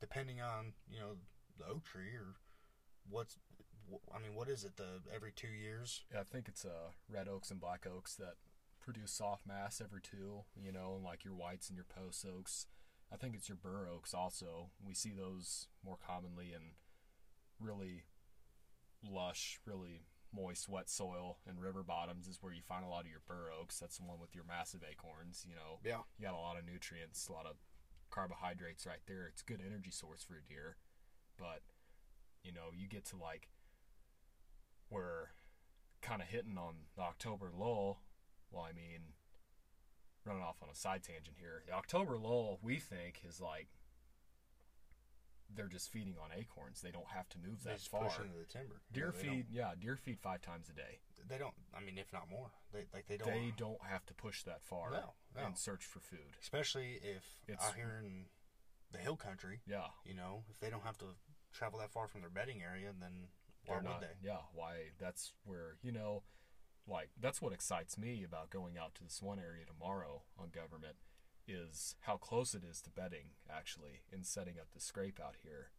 [0.00, 1.16] depending on you know
[1.58, 2.36] the oak tree or
[3.08, 3.38] what's.
[3.90, 4.76] wh- I mean, what is it?
[4.76, 6.02] The every two years?
[6.12, 8.34] Yeah, I think it's uh, red oaks and black oaks that
[8.80, 12.66] produce soft mass every two, you know, and like your whites and your post oaks.
[13.12, 14.70] I think it's your bur oaks also.
[14.84, 16.72] We see those more commonly in
[17.60, 18.04] really
[19.02, 20.02] lush, really
[20.34, 23.50] moist, wet soil and river bottoms is where you find a lot of your bur
[23.58, 23.78] oaks.
[23.78, 25.78] That's the one with your massive acorns, you know.
[25.84, 27.56] Yeah, You got a lot of nutrients, a lot of
[28.10, 29.26] carbohydrates right there.
[29.26, 30.76] It's a good energy source for a deer.
[31.38, 31.62] But,
[32.44, 33.48] you know, you get to like
[34.90, 35.32] we're
[36.02, 38.00] kind of hitting on the October lull.
[38.50, 39.14] Well, I mean,
[40.24, 41.62] running off on a side tangent here.
[41.66, 43.68] The October lull, we think, is like
[45.54, 46.80] they're just feeding on acorns.
[46.80, 48.04] They don't have to move they that just far.
[48.04, 48.80] push into the timber.
[48.90, 51.00] You Deer know, feed, yeah, deer feed five times a day.
[51.28, 51.54] They don't.
[51.76, 53.28] I mean, if not more, they like they don't.
[53.28, 55.46] They don't have to push that far No, no.
[55.46, 56.36] and search for food.
[56.40, 58.26] especially if It's- out here in
[58.90, 61.06] the hill country, Yeah, you know, if they don't have to
[61.52, 63.28] travel that far from their bedding area, then
[63.66, 64.00] why would not.
[64.00, 64.16] they?
[64.20, 64.90] Yeah, why?
[64.98, 66.24] That's where you know,
[66.86, 70.96] like that's what excites me about going out to this one area tomorrow on government
[71.48, 75.70] is how close it is to bedding actually in setting up the scrape out here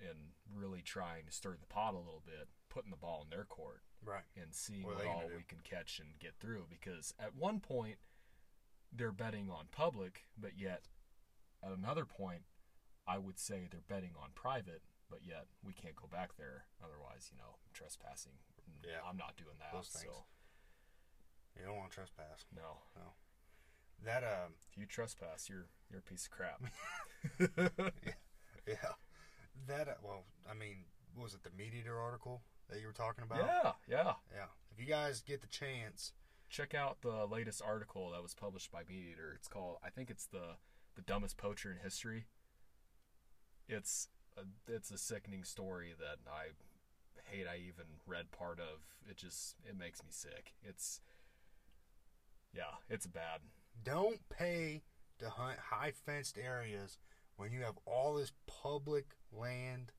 [0.00, 0.18] and
[0.52, 3.82] really trying to stir the pot a little bit, putting the ball in their court
[4.04, 4.24] Right.
[4.36, 6.66] and seeing What what, all we can catch and get through.
[6.68, 7.96] Because at one point,
[8.92, 10.84] they're betting on public, but yet
[11.62, 12.42] at another point,
[13.06, 16.64] I would say they're betting on private, but yet we can't go back there.
[16.82, 18.38] Otherwise, you know, trespassing.
[18.68, 19.00] Mm, yeah.
[19.08, 19.72] I'm not doing that.
[19.72, 20.04] Those things.
[20.06, 20.24] So
[21.58, 22.44] You don't want to trespass.
[22.54, 22.82] No.
[22.96, 23.12] No.
[24.04, 26.62] That um, If you trespass, you're you're a piece of crap.
[27.86, 27.88] yeah,
[28.66, 28.92] yeah.
[29.66, 33.24] that uh, well, I mean, what was it the MeatEater article that you were talking
[33.24, 33.38] about?
[33.38, 34.12] yeah, yeah.
[34.34, 34.46] yeah.
[34.72, 36.12] If you guys get the chance,
[36.54, 39.34] Check out the latest article that was published by MeatEater.
[39.34, 40.54] It's called I think it's the
[40.94, 42.26] the dumbest poacher in history.
[43.68, 46.50] It's a, it's a sickening story that I
[47.24, 48.84] hate I even read part of.
[49.10, 50.54] It just it makes me sick.
[50.62, 51.00] It's
[52.54, 53.40] yeah, it's bad.
[53.82, 54.82] Don't pay
[55.18, 56.98] to hunt high fenced areas
[57.36, 59.92] when you have all this public land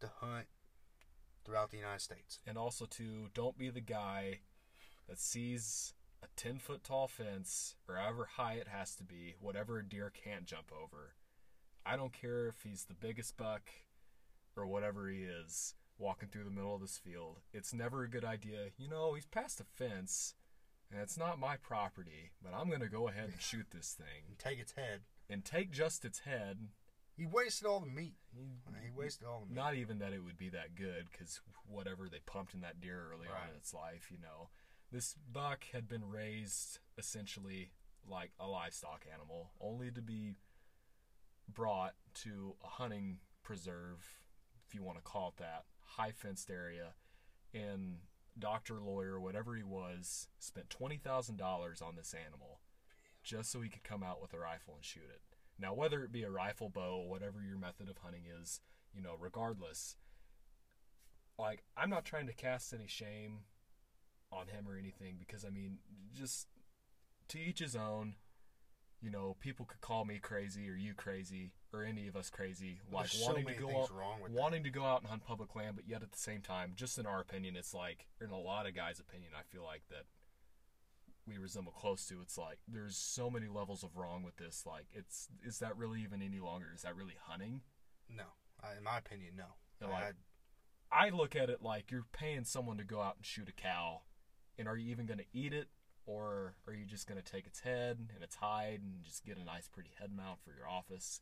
[0.00, 0.46] to hunt
[1.44, 2.40] throughout the United States.
[2.46, 4.40] And also to don't be the guy
[5.08, 9.78] that sees a 10 foot tall fence or however high it has to be, whatever
[9.78, 11.14] a deer can't jump over.
[11.84, 13.70] I don't care if he's the biggest buck
[14.56, 17.40] or whatever he is walking through the middle of this field.
[17.52, 18.68] It's never a good idea.
[18.78, 20.34] You know, he's past a fence
[20.90, 24.24] and it's not my property, but I'm going to go ahead and shoot this thing
[24.28, 25.00] And take its head.
[25.28, 26.68] and take just its head.
[27.16, 28.16] He wasted all the meat.
[28.82, 29.54] He wasted all the meat.
[29.56, 33.08] Not even that it would be that good, because whatever they pumped in that deer
[33.12, 34.48] early on in its life, you know.
[34.90, 37.70] This buck had been raised essentially
[38.08, 40.34] like a livestock animal, only to be
[41.52, 44.04] brought to a hunting preserve,
[44.66, 46.94] if you want to call it that, high fenced area,
[47.52, 47.98] and
[48.38, 52.60] doctor, lawyer, whatever he was, spent twenty thousand dollars on this animal
[53.22, 55.22] just so he could come out with a rifle and shoot it.
[55.58, 58.60] Now, whether it be a rifle, bow, whatever your method of hunting is,
[58.92, 59.96] you know, regardless,
[61.38, 63.40] like I'm not trying to cast any shame
[64.30, 65.78] on him or anything because I mean,
[66.12, 66.48] just
[67.28, 68.16] to each his own.
[69.04, 72.80] You know, people could call me crazy or you crazy or any of us crazy,
[72.90, 74.40] like There's wanting to go out, wrong with that.
[74.40, 76.96] wanting to go out and hunt public land, but yet at the same time, just
[76.98, 80.04] in our opinion, it's like, in a lot of guys' opinion, I feel like that
[81.26, 82.20] we resemble close to.
[82.22, 84.64] It's like there's so many levels of wrong with this.
[84.66, 86.68] Like, it's is that really even any longer?
[86.74, 87.60] Is that really hunting?
[88.08, 88.24] No,
[88.62, 89.44] I, in my opinion, no.
[89.92, 90.00] I-
[90.92, 94.02] I look at it like you're paying someone to go out and shoot a cow,
[94.58, 95.68] and are you even going to eat it,
[96.06, 99.38] or are you just going to take its head and its hide and just get
[99.38, 101.20] a nice, pretty head mount for your office?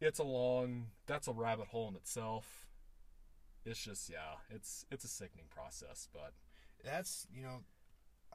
[0.00, 0.86] It's a long.
[1.06, 2.66] That's a rabbit hole in itself.
[3.64, 6.32] It's just yeah, it's it's a sickening process, but
[6.84, 7.64] that's you know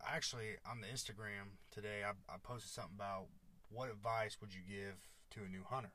[0.08, 3.28] actually on the instagram today I, I posted something about
[3.70, 4.96] what advice would you give
[5.32, 5.92] to a new hunter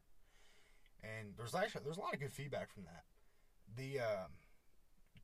[1.02, 3.04] and there's actually there's a lot of good feedback from that
[3.76, 4.30] the um,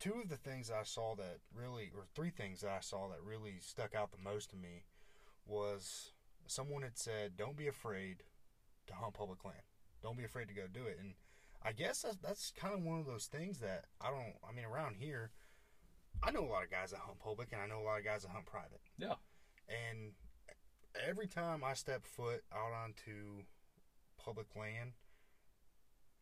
[0.02, 3.22] two of the things i saw that really or three things that i saw that
[3.24, 4.82] really stuck out the most to me
[5.46, 6.12] was
[6.46, 8.24] someone had said don't be afraid
[8.88, 9.62] to hunt public land.
[10.02, 10.98] Don't be afraid to go do it.
[11.00, 11.14] And
[11.62, 14.64] i guess that's, that's kind of one of those things that i don't i mean
[14.64, 15.30] around here
[16.22, 18.04] I know a lot of guys that hunt public, and I know a lot of
[18.04, 18.80] guys that hunt private.
[18.96, 19.14] yeah,
[19.68, 20.12] And
[21.08, 23.42] every time I step foot out onto
[24.18, 24.92] public land,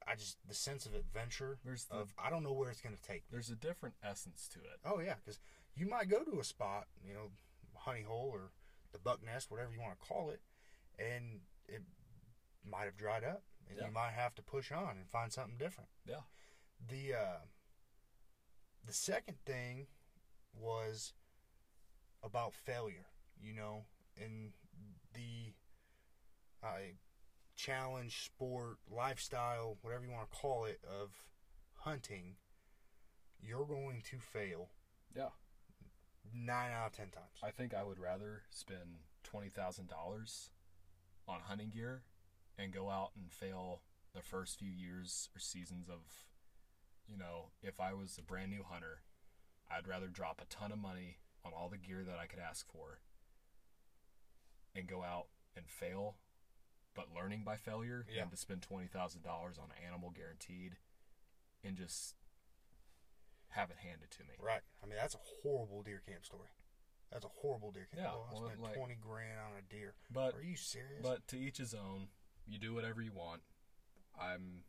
[0.07, 2.97] I just the sense of adventure there's the, of I don't know where it's going
[2.97, 3.19] to take.
[3.23, 3.29] me.
[3.33, 4.79] there's a different essence to it.
[4.85, 5.39] Oh yeah, because
[5.77, 7.31] you might go to a spot, you know,
[7.77, 8.51] honey hole or
[8.93, 10.41] the buck nest, whatever you want to call it,
[10.99, 11.83] and it
[12.69, 13.87] might have dried up, and Yeah.
[13.87, 15.91] you might have to push on and find something different.
[16.07, 16.23] Yeah.
[16.89, 17.39] The uh,
[18.85, 19.87] the second thing
[20.59, 21.13] was
[22.23, 23.07] about failure,
[23.41, 23.85] you know,
[24.17, 24.53] in
[25.15, 25.53] the
[26.63, 26.95] uh,
[27.65, 31.25] challenge, sport, lifestyle, whatever you want to call it, of
[31.75, 32.37] hunting.
[33.43, 34.71] You're going to fail
[35.15, 35.31] Yeah.
[36.33, 37.39] nine out of ten times.
[37.43, 40.51] I think I would rather spend twenty thousand dollars
[41.27, 42.03] on hunting gear
[42.59, 43.83] and go out and fail
[44.15, 46.01] the first few years or seasons of,
[47.07, 49.03] you know, if I was a brand new hunter,
[49.71, 52.67] I'd rather drop a ton of money on all the gear that I could ask
[52.71, 53.01] for
[54.75, 56.17] and go out and fail,
[56.95, 58.23] but learning by failure Yeah.
[58.23, 60.77] than to spend twenty thousand dollars on an animal guaranteed
[61.65, 62.15] and just
[63.51, 64.35] have it handed to me.
[64.39, 64.63] Right.
[64.83, 66.49] I mean, that's a horrible deer camp story.
[67.13, 68.03] That's a horrible deer camp.
[68.05, 69.95] Yeah, Oh, I well, spent like- twenty grand on a deer.
[70.11, 71.03] But Are you serious?
[71.03, 72.09] But to each his own.
[72.47, 73.43] You do whatever you want.
[74.21, 74.65] I'm,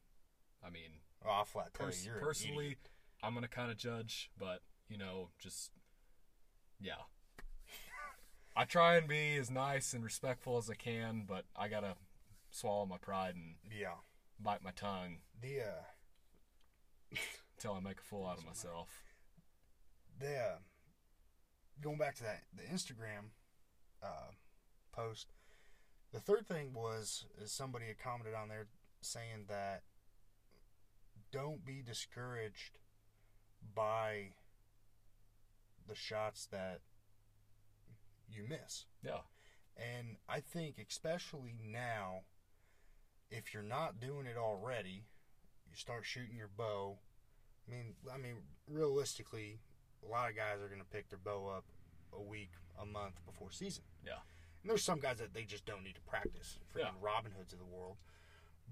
[0.63, 2.77] I mean, oh, I'll flat tell pers- you, personally.
[3.23, 5.71] I'm gonna kind of judge, but you know, just
[6.79, 6.93] yeah.
[8.55, 11.95] I try and be as nice and respectful as I can, but I gotta
[12.51, 13.95] swallow my pride and Yeah.
[14.39, 17.17] bite my tongue The uh,
[17.57, 18.89] until I make a fool out of myself.
[20.19, 20.57] the uh,
[21.81, 23.31] going back to that the Instagram
[24.03, 24.31] uh,
[24.91, 25.27] post.
[26.11, 28.67] The third thing was is somebody had commented on there
[29.01, 29.83] saying that
[31.31, 32.79] don't be discouraged
[33.73, 34.33] by
[35.87, 36.81] the shots that
[38.29, 38.85] you miss.
[39.03, 39.21] Yeah,
[39.77, 42.21] And I think, especially now,
[43.31, 45.05] if you're not doing it already,
[45.69, 46.97] you start shooting your bow.
[47.67, 48.35] I mean, I mean,
[48.67, 49.59] realistically,
[50.05, 51.65] a lot of guys are going to pick their bow up
[52.13, 53.83] a week, a month before season.
[54.05, 54.19] Yeah.
[54.61, 57.01] And there's some guys that they just don't need to practice, freaking Yeah.
[57.01, 57.97] Robin Hoods of the world.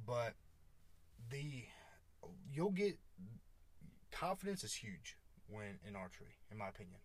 [0.06, 0.34] But
[1.30, 1.66] the
[2.52, 3.00] you'll get
[4.12, 5.18] confidence is huge
[5.48, 7.00] when in archery, in my opinion.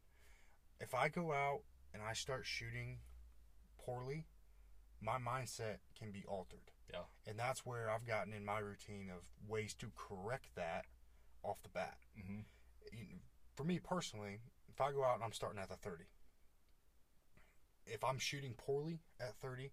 [0.81, 1.61] If I go out
[1.93, 2.99] and I start shooting
[3.79, 4.27] poorly,
[5.01, 6.73] my mindset can be altered.
[6.95, 7.31] Yeah.
[7.31, 10.85] And that's where I've gotten in my routine of ways to correct that
[11.43, 11.97] off the bat.
[12.19, 12.41] Mm-hmm.
[13.57, 16.05] For me personally, if I go out and I'm starting at the 30,
[17.87, 19.73] if I'm shooting poorly at 30,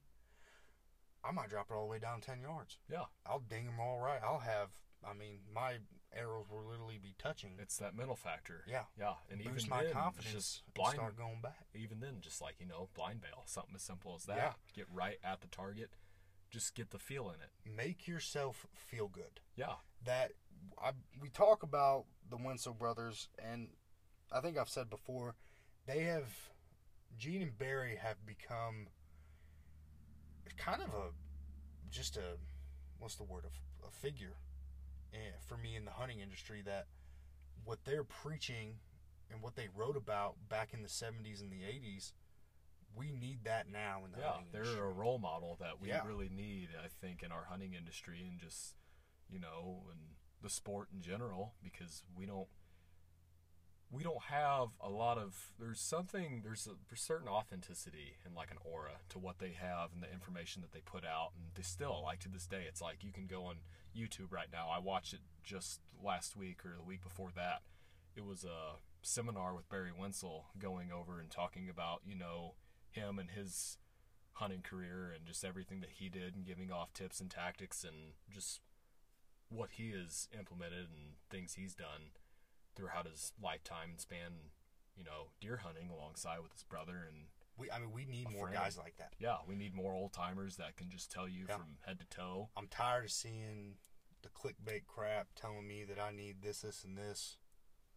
[1.24, 2.78] I might drop it all the way down 10 yards.
[2.92, 3.06] Yeah.
[3.26, 4.20] I'll ding them all right.
[4.24, 4.70] I'll have,
[5.08, 5.76] I mean, my
[6.16, 7.52] arrows will literally be touching.
[7.60, 8.64] It's that mental factor.
[8.68, 8.84] Yeah.
[9.00, 9.14] Yeah.
[9.30, 10.96] And boost even my then, confidence just blind.
[10.96, 11.68] start going back.
[11.76, 14.38] Even then, just like you know, blind bail, something as simple as that.
[14.38, 14.54] Yeah.
[14.76, 15.92] Get right at the target.
[16.52, 17.76] Just get the feel in it.
[17.76, 19.40] Make yourself feel good.
[19.56, 19.76] Yeah.
[20.06, 20.34] that
[20.82, 23.70] I, we talk about the Wensel brothers, and
[24.32, 25.36] I think I've said before,
[25.88, 26.26] they have
[27.18, 28.88] Gene and Barry have become
[30.58, 31.12] kind of a
[31.90, 32.38] just a
[33.00, 34.36] what's the word a, a figure
[35.14, 36.86] eh, for me in the hunting industry that
[37.64, 38.76] what they're preaching
[39.32, 42.12] and what they wrote about back in the 70s and the 80s
[42.96, 44.32] we need that now in the Yeah.
[44.34, 44.82] hunting They're industry.
[44.90, 46.06] a role model that we Yeah.
[46.06, 48.76] really need, I think, in our hunting industry and just
[49.30, 52.50] you know, and the sport in general, because we don't
[53.90, 58.58] we don't have a lot of there's something there's a certain authenticity and like an
[58.64, 62.02] aura to what they have and the information that they put out and they still
[62.02, 63.58] like to this day it's like you can go on
[63.94, 67.64] youtube right now i watched it just last week or the week before that
[68.16, 72.54] it was a seminar with barry Wensel going over and talking about you know
[72.92, 73.78] him and his
[74.34, 78.14] hunting career and just everything that he did and giving off tips and tactics and
[78.30, 78.62] just
[79.50, 82.12] what he has implemented and things he's done
[82.76, 84.50] throughout his lifetime and span,
[84.96, 87.06] you know, deer hunting alongside with his brother.
[87.08, 87.26] And
[87.58, 88.56] we, I mean we need more friend.
[88.64, 91.58] guys like that yeah, we need more old timers that can just tell you Yeah.
[91.58, 92.50] from head to toe.
[92.56, 93.76] I'm tired of seeing
[94.24, 97.38] the clickbait crap telling me that I need this, this, and this.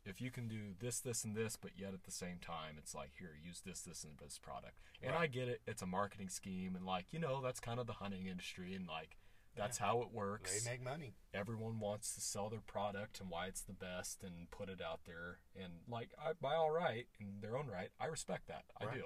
[0.04, 2.94] If you can do this, this, and this, but yet at the same time, it's
[2.94, 4.80] like, here, use this, this, and this product.
[5.02, 5.60] And I get it.
[5.66, 6.76] It's a marketing scheme.
[6.76, 8.74] And, like, you know, that's kind of the hunting industry.
[8.74, 9.16] And, like,
[9.56, 10.52] that's how it works.
[10.64, 11.14] They make money.
[11.32, 15.00] everyone wants to sell their product and why it's the best and put it out
[15.06, 18.92] there and like I, by all right in their own right i respect that i
[18.92, 19.04] do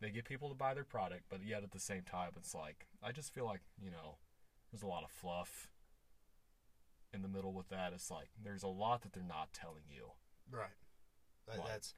[0.00, 2.86] they get people to buy their product but yet at the same time it's like
[3.02, 4.16] i just feel like you know
[4.70, 5.68] there's a lot of fluff
[7.12, 10.12] in the middle with that it's like there's a lot that they're not telling you
[10.50, 10.70] Right.
[11.46, 11.94] Like- that's.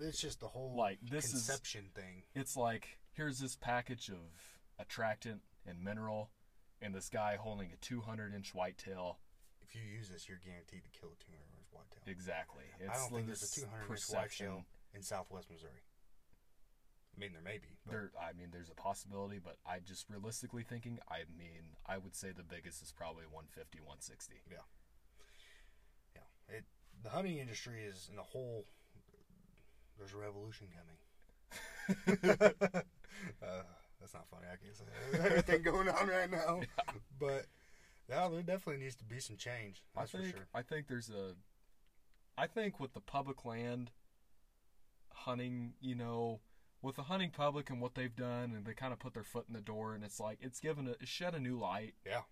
[0.00, 2.24] It's just the whole Like, this is- conception thing.
[2.34, 6.32] it's like here's this package of attractant and mineral
[6.80, 9.20] and this guy holding a 200 inch whitetail
[9.60, 12.02] If you use this, you're guaranteed to kill a 200 inch whitetail.
[12.06, 15.82] exactly it's I don't think there's a 200 inch whitetail in Southwest Missouri.
[17.16, 17.76] I mean, there may be.
[17.84, 21.98] But There, I mean, there's a possibility, but I just realistically thinking, I mean, I
[21.98, 24.34] would say the biggest is probably 150, 160.
[26.14, 26.64] yeah, it
[27.02, 28.66] the hunting industry is in a whole.
[29.98, 30.96] There's a revolution coming.
[33.42, 33.62] uh,
[34.00, 34.46] that's not funny.
[34.50, 35.26] I can't say that.
[35.26, 36.60] everything going on right now,
[37.18, 37.46] but
[38.08, 39.82] yeah, there definitely needs to be some change.
[39.96, 40.46] That's think, for sure.
[40.54, 41.34] I think there's a,
[42.38, 43.90] I think with the public land
[45.12, 46.40] hunting, you know,
[46.82, 49.44] with the hunting public and what they've done, and they kind of put their foot
[49.48, 51.94] in the door, and it's like it's given a it shed a new light.
[52.06, 52.22] Yeah,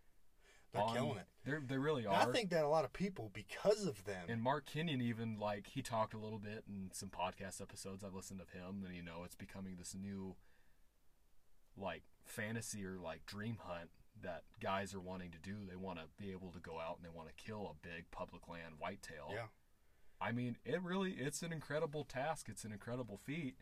[0.73, 1.27] they're on- killing it.
[1.45, 4.43] They're they really And I think that a lot of people, because of them, And
[4.43, 8.41] Mark Kenyon even like he talked a little bit in some podcast episodes I've listened
[8.41, 10.37] of him, and you know it's becoming this new
[11.77, 13.91] like fantasy or like dream hunt
[14.23, 15.59] that guys are wanting to do.
[15.69, 18.11] They want to be able to go out and they want to kill a big
[18.11, 19.29] public land whitetail.
[19.33, 19.47] yeah,
[20.20, 22.49] I mean, it really it's an incredible task.
[22.49, 23.57] It's an incredible feat.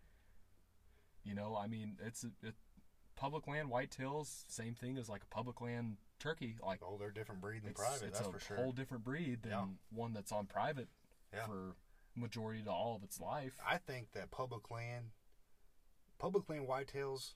[1.27, 2.55] You know, I mean, it's a, it,
[3.17, 6.57] public land whitetails same thing as like a public land turkey.
[6.65, 8.07] Like oh, they're a different breed than it's, private.
[8.09, 8.57] it's that's a for sure.
[8.57, 9.65] whole different breed than Yeah.
[9.91, 10.89] one that's on private
[11.35, 11.47] Yeah.
[11.47, 11.75] for
[12.15, 13.59] majority to all of its life.
[13.67, 15.07] I think that public land,
[16.19, 17.35] public land whitetails,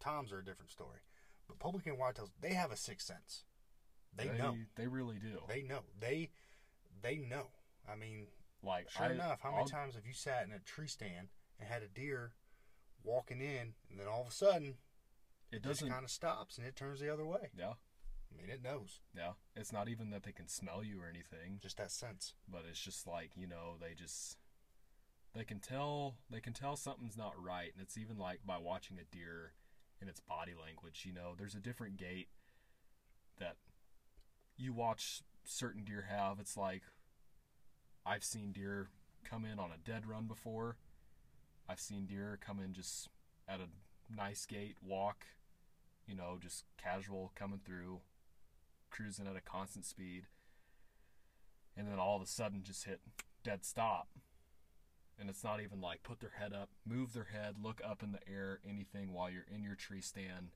[0.00, 1.00] toms are a different story,
[1.46, 3.44] but public land whitetails, they have a sixth sense.
[4.16, 4.56] They, know.
[4.76, 5.40] They really do.
[5.46, 5.80] They know.
[6.00, 6.30] They
[7.02, 7.48] they know.
[7.86, 8.28] I mean,
[8.62, 11.28] like sure I, enough, how many I'll- times have you sat in a tree stand
[11.60, 12.32] and had a deer
[13.06, 14.74] walking in, and then all of a sudden
[15.52, 15.88] it doesn't.
[15.88, 17.50] kind of stops and it turns the other way?
[17.56, 17.74] yeah,
[18.30, 19.00] I mean, it knows.
[19.16, 19.32] yeah.
[19.54, 22.34] It's not even that they can smell you or anything, Just that sense.
[22.48, 24.36] but it's just like you know they just
[25.34, 28.98] they can tell they can tell something's not right, and it's even like by watching
[28.98, 29.52] a deer
[30.02, 31.04] in its body language.
[31.06, 32.28] You know, there's a different gait
[33.38, 33.56] that
[34.58, 36.40] you watch certain deer have.
[36.40, 36.82] It's like
[38.04, 38.88] I've seen deer
[39.24, 40.76] come in on a dead run before.
[41.68, 43.08] I've seen deer come in just
[43.48, 43.68] at a
[44.14, 45.26] nice gait, walk,
[46.06, 48.00] you know, just casual coming through,
[48.90, 50.26] cruising at a constant speed,
[51.76, 53.00] and then all of a sudden just hit
[53.42, 54.08] dead stop.
[55.18, 58.12] And it's not even like put their head up, move their head, look up in
[58.12, 60.50] the air, anything while you're in your tree stand.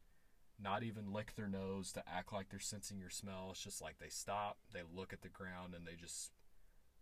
[0.62, 3.48] Not even lick their nose to act like they're sensing your smell.
[3.50, 6.32] It's just like they stop, they look at the ground, and they just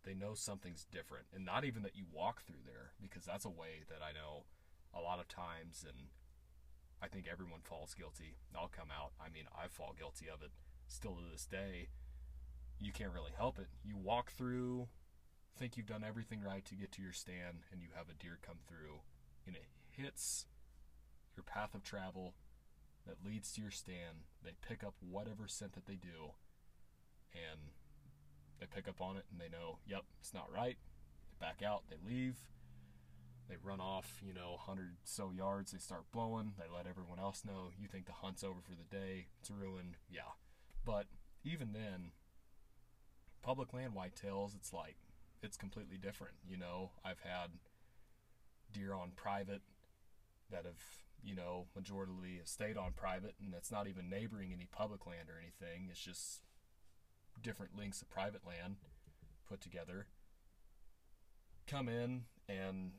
[0.09, 1.27] they know something's different.
[1.35, 4.45] And not even that you walk through there, because that's a way that I know
[4.97, 6.09] a lot of times, and
[7.03, 8.37] I think everyone falls guilty.
[8.57, 9.13] I'll come out.
[9.21, 10.51] I mean, I fall guilty of it
[10.89, 11.89] still to this day.
[12.81, 13.69] You can't really help it.
[13.85, 14.89] You walk through,
[15.59, 18.39] think you've done everything right to get to your stand, and you have a deer
[18.41, 19.01] come through,
[19.47, 20.47] and it hits
[21.37, 22.35] your path of travel
[23.07, 24.25] that leads to your stand.
[24.43, 26.33] They pick up whatever scent that they do,
[27.35, 27.73] and
[28.61, 30.77] they pick up on it, and they know, yep, it's not right.
[31.31, 32.37] They back out, they leave,
[33.49, 37.45] they run off, you know, 100 so yards, they start blowing, they let everyone else
[37.45, 40.37] know, you think the hunt's over for the day, it's ruined, yeah.
[40.85, 41.07] But
[41.45, 42.13] even then,
[43.43, 44.97] public land whitetails, it's like,
[45.43, 46.91] it's completely different, you know.
[47.05, 47.51] I've had
[48.73, 49.63] deer on private
[50.51, 50.83] that have,
[51.23, 55.39] you know, majority stayed on private, and that's not even neighboring any public land or
[55.41, 56.41] anything, it's just
[57.43, 58.76] different links of private land
[59.49, 60.07] put together.
[61.66, 62.93] Come in and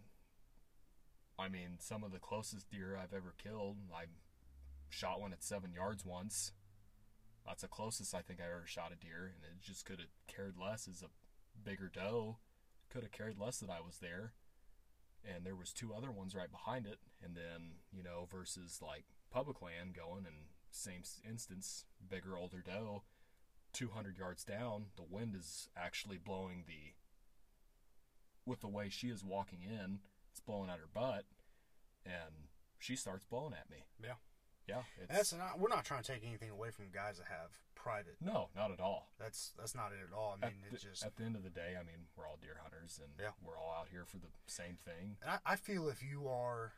[1.39, 4.05] I mean, some of the closest deer I've ever killed, I
[4.89, 6.51] shot one at seven yards once.
[7.45, 10.09] That's the closest I think I ever shot a deer, and it just could have
[10.27, 11.07] cared less as a
[11.63, 12.37] bigger doe.
[12.89, 14.33] Could have cared less that I was there.
[15.23, 19.05] And there was two other ones right behind it, and then you know versus like
[19.31, 23.03] public land going and same instance, bigger older doe,
[23.73, 26.93] 200 yards down, the wind is actually blowing the
[28.45, 29.99] with the way she is walking in
[30.31, 31.25] it's blowing at her butt,
[32.05, 32.47] and
[32.77, 33.85] she starts blowing at me.
[34.01, 34.13] Yeah.
[34.67, 35.57] Yeah, that's not.
[35.57, 38.17] We're not trying to take anything away from guys that have private.
[38.21, 39.09] No, not at all.
[39.19, 40.37] That's that's not it at all.
[40.37, 41.73] I mean, at it's the, just at the end of the day.
[41.73, 43.31] I mean, we're all deer hunters, and yeah.
[43.43, 45.17] we're all out here for the same thing.
[45.23, 46.73] And I, I feel if you are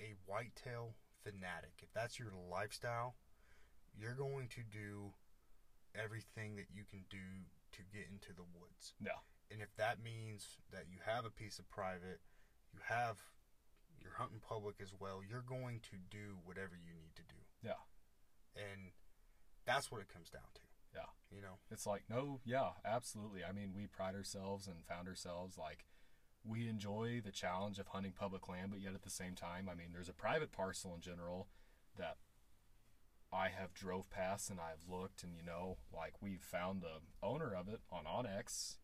[0.00, 3.16] a whitetail fanatic, if that's your lifestyle,
[3.94, 5.12] you're going to do
[5.94, 8.94] everything that you can do to get into the woods.
[9.00, 9.20] Yeah.
[9.50, 12.20] And if that means that you have a piece of private
[12.72, 13.18] you have
[14.00, 15.20] you're hunting public as well.
[15.26, 17.40] You're going to do whatever you need to do.
[17.62, 17.82] Yeah.
[18.56, 18.92] And
[19.66, 20.60] that's what it comes down to.
[20.94, 21.10] Yeah.
[21.34, 21.58] You know.
[21.70, 23.44] It's like no, yeah, absolutely.
[23.44, 25.84] I mean, we pride ourselves and found ourselves like
[26.44, 29.74] we enjoy the challenge of hunting public land, but yet at the same time, I
[29.74, 31.48] mean, there's a private parcel in general
[31.98, 32.16] that
[33.32, 37.54] I have drove past and I've looked and you know, like we've found the owner
[37.54, 38.76] of it on onX.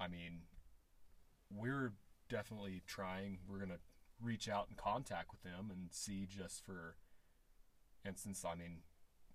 [0.00, 0.42] I mean,
[1.50, 1.92] we're
[2.28, 3.38] definitely trying.
[3.48, 3.78] We're gonna
[4.20, 6.96] reach out and contact with them and see just for
[8.04, 8.44] instance.
[8.44, 8.78] I mean,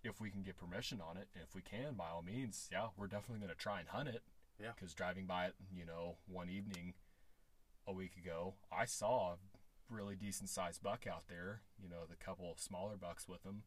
[0.04, 3.08] if we can get permission on it, if we can, by all means, yeah, we're
[3.08, 4.24] definitely gonna try and hunt it.
[4.60, 4.72] Yeah.
[4.76, 6.94] Because driving by it, you know, one evening
[7.88, 9.38] a week ago, I saw a
[9.90, 11.62] really decent sized buck out there.
[11.82, 13.64] You know, the couple of smaller bucks with them,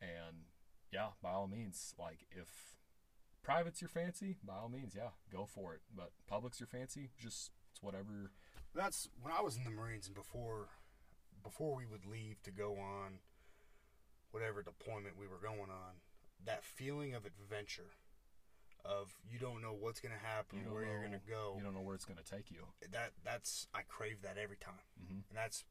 [0.00, 0.46] and
[0.92, 2.48] yeah, by all means, like if
[3.42, 5.80] private's your fancy, by all means, yeah, go for it.
[5.94, 8.30] But public's your fancy, just it's whatever.
[8.74, 10.68] That's when I was in the Marines and before,
[11.42, 13.20] before we would leave to go on
[14.30, 16.00] whatever deployment we were going on.
[16.44, 17.92] That feeling of adventure,
[18.84, 21.54] of you don't know what's going to happen, You where you're going to go.
[21.56, 22.66] You don't know where it's going to take you.
[22.92, 25.20] that that's I crave that every time, Mm-hmm.
[25.30, 25.64] and that's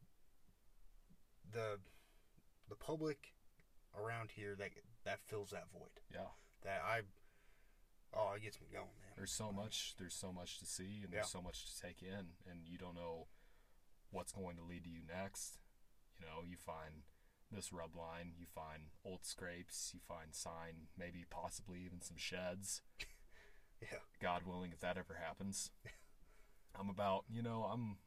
[1.52, 1.78] the
[2.70, 3.34] the public
[4.02, 4.72] around here that
[5.06, 6.02] that fills that void.
[6.12, 6.28] Yeah.
[6.64, 7.02] That I
[8.14, 9.14] oh it gets me going, man.
[9.18, 9.96] There's so much.
[9.98, 11.20] There's so much to see, and Yeah.
[11.20, 13.28] there's so much to take in, and you don't know
[14.12, 15.58] what's going to lead to you next.
[16.20, 17.04] You know, you find
[17.52, 22.82] this rub line, you find old scrapes, you find sign, maybe possibly even some sheds.
[23.82, 24.00] Yeah.
[24.22, 25.70] God willing, if that ever happens.
[26.80, 27.98] I'm about, you know, I'm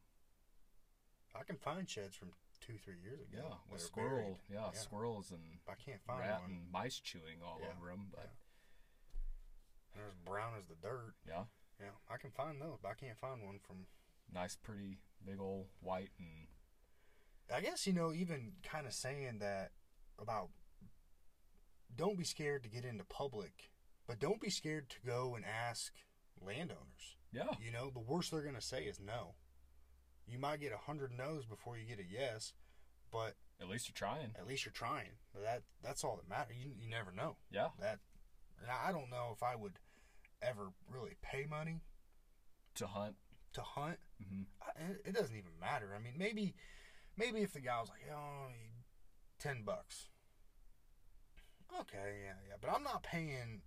[1.38, 2.30] I can find sheds from
[2.68, 3.38] two three years ago.
[3.48, 4.70] yeah with squirrel, yeah, Yeah.
[4.72, 6.50] squirrels and I can't find rat one.
[6.50, 8.08] and mice chewing all Yeah, over them.
[8.12, 8.30] But
[9.94, 11.14] They're as brown as the dirt.
[11.26, 11.44] yeah,
[11.80, 13.86] Yeah, I can find those, but I can't find one from.
[14.30, 16.48] nice, pretty, big old white and
[17.50, 19.72] I guess you know, even kind of saying that
[20.18, 20.50] about.
[21.96, 23.70] Don't be scared to get into public,
[24.06, 25.94] but don't be scared to go and ask
[26.40, 27.16] landowners.
[27.32, 27.54] Yeah.
[27.58, 29.34] You know, the worst they're gonna say is no.
[30.28, 32.52] You might get a hundred no's before you get a yes,
[33.10, 34.32] but At least you're trying.
[34.38, 35.10] at least you're trying.
[35.42, 36.56] That that's all that matters.
[36.62, 37.68] You you never know Yeah.
[37.80, 37.98] that.
[38.60, 39.78] And I don't know if I would
[40.42, 41.80] ever really pay money
[42.76, 43.16] To hunt.
[43.54, 43.98] to hunt.
[44.22, 45.94] hmm I- It, it doesn't even matter.
[45.94, 46.54] I mean, maybe
[47.16, 48.48] maybe if the guy was like, oh,
[49.38, 50.08] ten bucks.
[51.80, 53.62] Okay, yeah, yeah, but I'm not paying.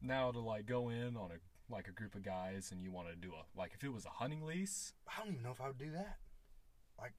[0.00, 1.38] Now to like go in on a
[1.70, 4.04] like a group of guys and you want to do a like if it was
[4.04, 4.92] a hunting lease.
[5.08, 6.18] I don't even know if I would do that.
[6.98, 7.12] Like,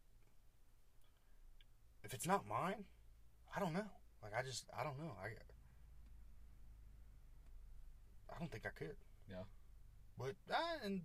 [2.03, 2.85] if it's not mine,
[3.55, 3.89] I don't know.
[4.23, 5.11] Like, I just, I don't know.
[5.21, 5.27] I,
[8.33, 8.95] I don't think I could.
[9.29, 9.43] Yeah.
[10.17, 11.01] But uh, and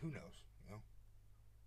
[0.00, 0.42] who knows?
[0.64, 0.80] You know,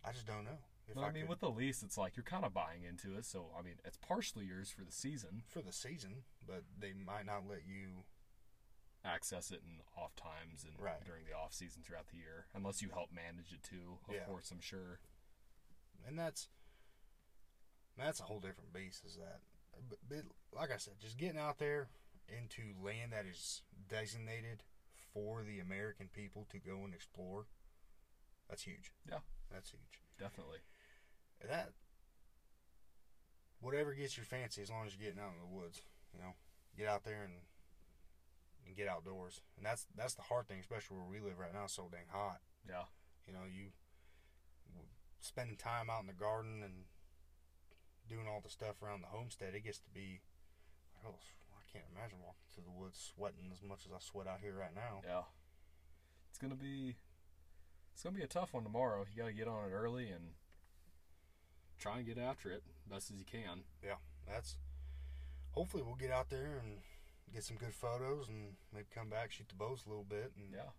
[0.04, 0.60] I just don't know.
[0.88, 3.18] If But I mean, could- with the lease, it's like you're kind of buying into
[3.18, 3.26] it.
[3.26, 5.44] So I mean, it's partially yours for the season.
[5.48, 8.04] for the season, but they might not let you.
[9.06, 11.04] Access it in off times and Right.
[11.06, 14.00] during the off season throughout the year, unless you help manage it too.
[14.08, 14.26] Of Yeah.
[14.26, 15.00] course, I'm sure.
[16.06, 16.50] and that's
[17.98, 19.04] that's a whole different beast.
[19.06, 19.42] Is that,
[19.90, 21.90] but, but like I said, just getting out there
[22.28, 24.64] into land that is designated
[25.14, 27.48] for the American people to go and explore.
[28.50, 28.92] That's huge.
[29.10, 29.20] Yeah.
[29.50, 30.02] that's huge.
[30.20, 30.60] Definitely.
[31.42, 31.74] That
[33.60, 35.82] whatever gets your fancy, as long as you're getting out in the woods,
[36.14, 36.34] you know,
[36.78, 37.34] get out there and
[38.68, 39.42] and get outdoors.
[39.58, 41.66] And that's that's the hard thing, especially where we live right now.
[41.66, 42.40] It's so dang hot.
[42.68, 42.92] Yeah.
[43.26, 43.72] You know, you
[45.20, 46.88] spending time out in the garden and
[48.08, 50.22] doing all the stuff around the homestead, it gets to be.
[51.06, 51.16] Oh,
[51.52, 54.56] I can't imagine walking through the woods sweating as much as I sweat out here
[54.58, 55.02] right now.
[55.06, 55.28] Yeah.
[56.30, 56.96] It's gonna be.
[57.94, 59.06] It's gonna be a tough one tomorrow.
[59.10, 60.38] You gotta get on it early and
[61.80, 63.64] try and get after it best as you can.
[63.84, 64.58] Yeah, that's
[65.52, 66.78] hopefully we'll get out there and
[67.34, 70.54] get some good photos and maybe come back shoot the bows a little bit and
[70.54, 70.70] Yeah.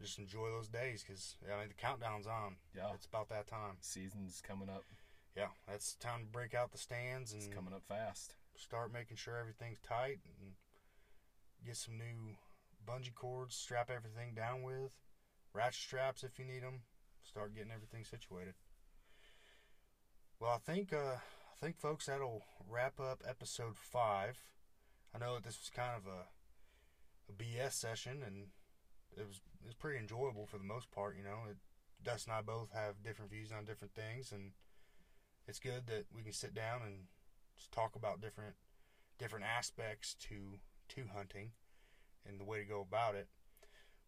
[0.00, 2.56] just enjoy those days because I mean the countdown's on.
[2.74, 2.92] Yeah.
[2.94, 3.76] It's about that time.
[3.80, 4.84] Season's coming up.
[5.34, 8.34] Yeah, that's time to break out the stands and It's coming up fast.
[8.56, 10.54] start making sure everything's tight and
[11.64, 12.36] get some new
[12.86, 14.94] bungee cords, strap everything down with,
[15.52, 16.82] ratchet straps if you need them.
[17.22, 18.54] Start getting everything situated.
[20.38, 24.38] Well, I think uh, I think folks that'll wrap up episode five.
[25.16, 26.26] I know that this was kind of a
[27.28, 28.46] a BS session and
[29.16, 31.16] it was it was pretty enjoyable for the most part.
[31.16, 31.56] You know, it,
[32.04, 34.52] Dust and I both have different views on different things, and
[35.48, 37.06] it's good that we can sit down and
[37.72, 38.54] talk about different
[39.18, 40.58] different aspects to
[40.88, 41.50] to hunting
[42.28, 43.28] and the way to go about it.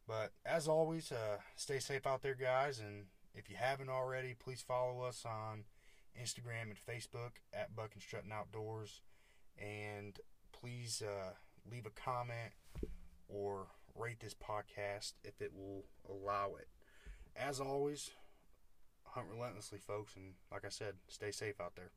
[0.07, 2.79] But as always, uh, stay safe out there, guys.
[2.79, 5.65] And if you haven't already, please follow us on
[6.21, 9.03] Instagram and Facebook at Buck and Strutting Outdoors.
[9.59, 10.19] And
[10.61, 11.33] please uh,
[11.71, 12.53] leave a comment
[13.29, 16.69] or rate this podcast if it will allow it.
[17.37, 18.11] As always,
[19.05, 20.17] hunt relentlessly, folks.
[20.17, 21.91] And like I said, stay safe out there.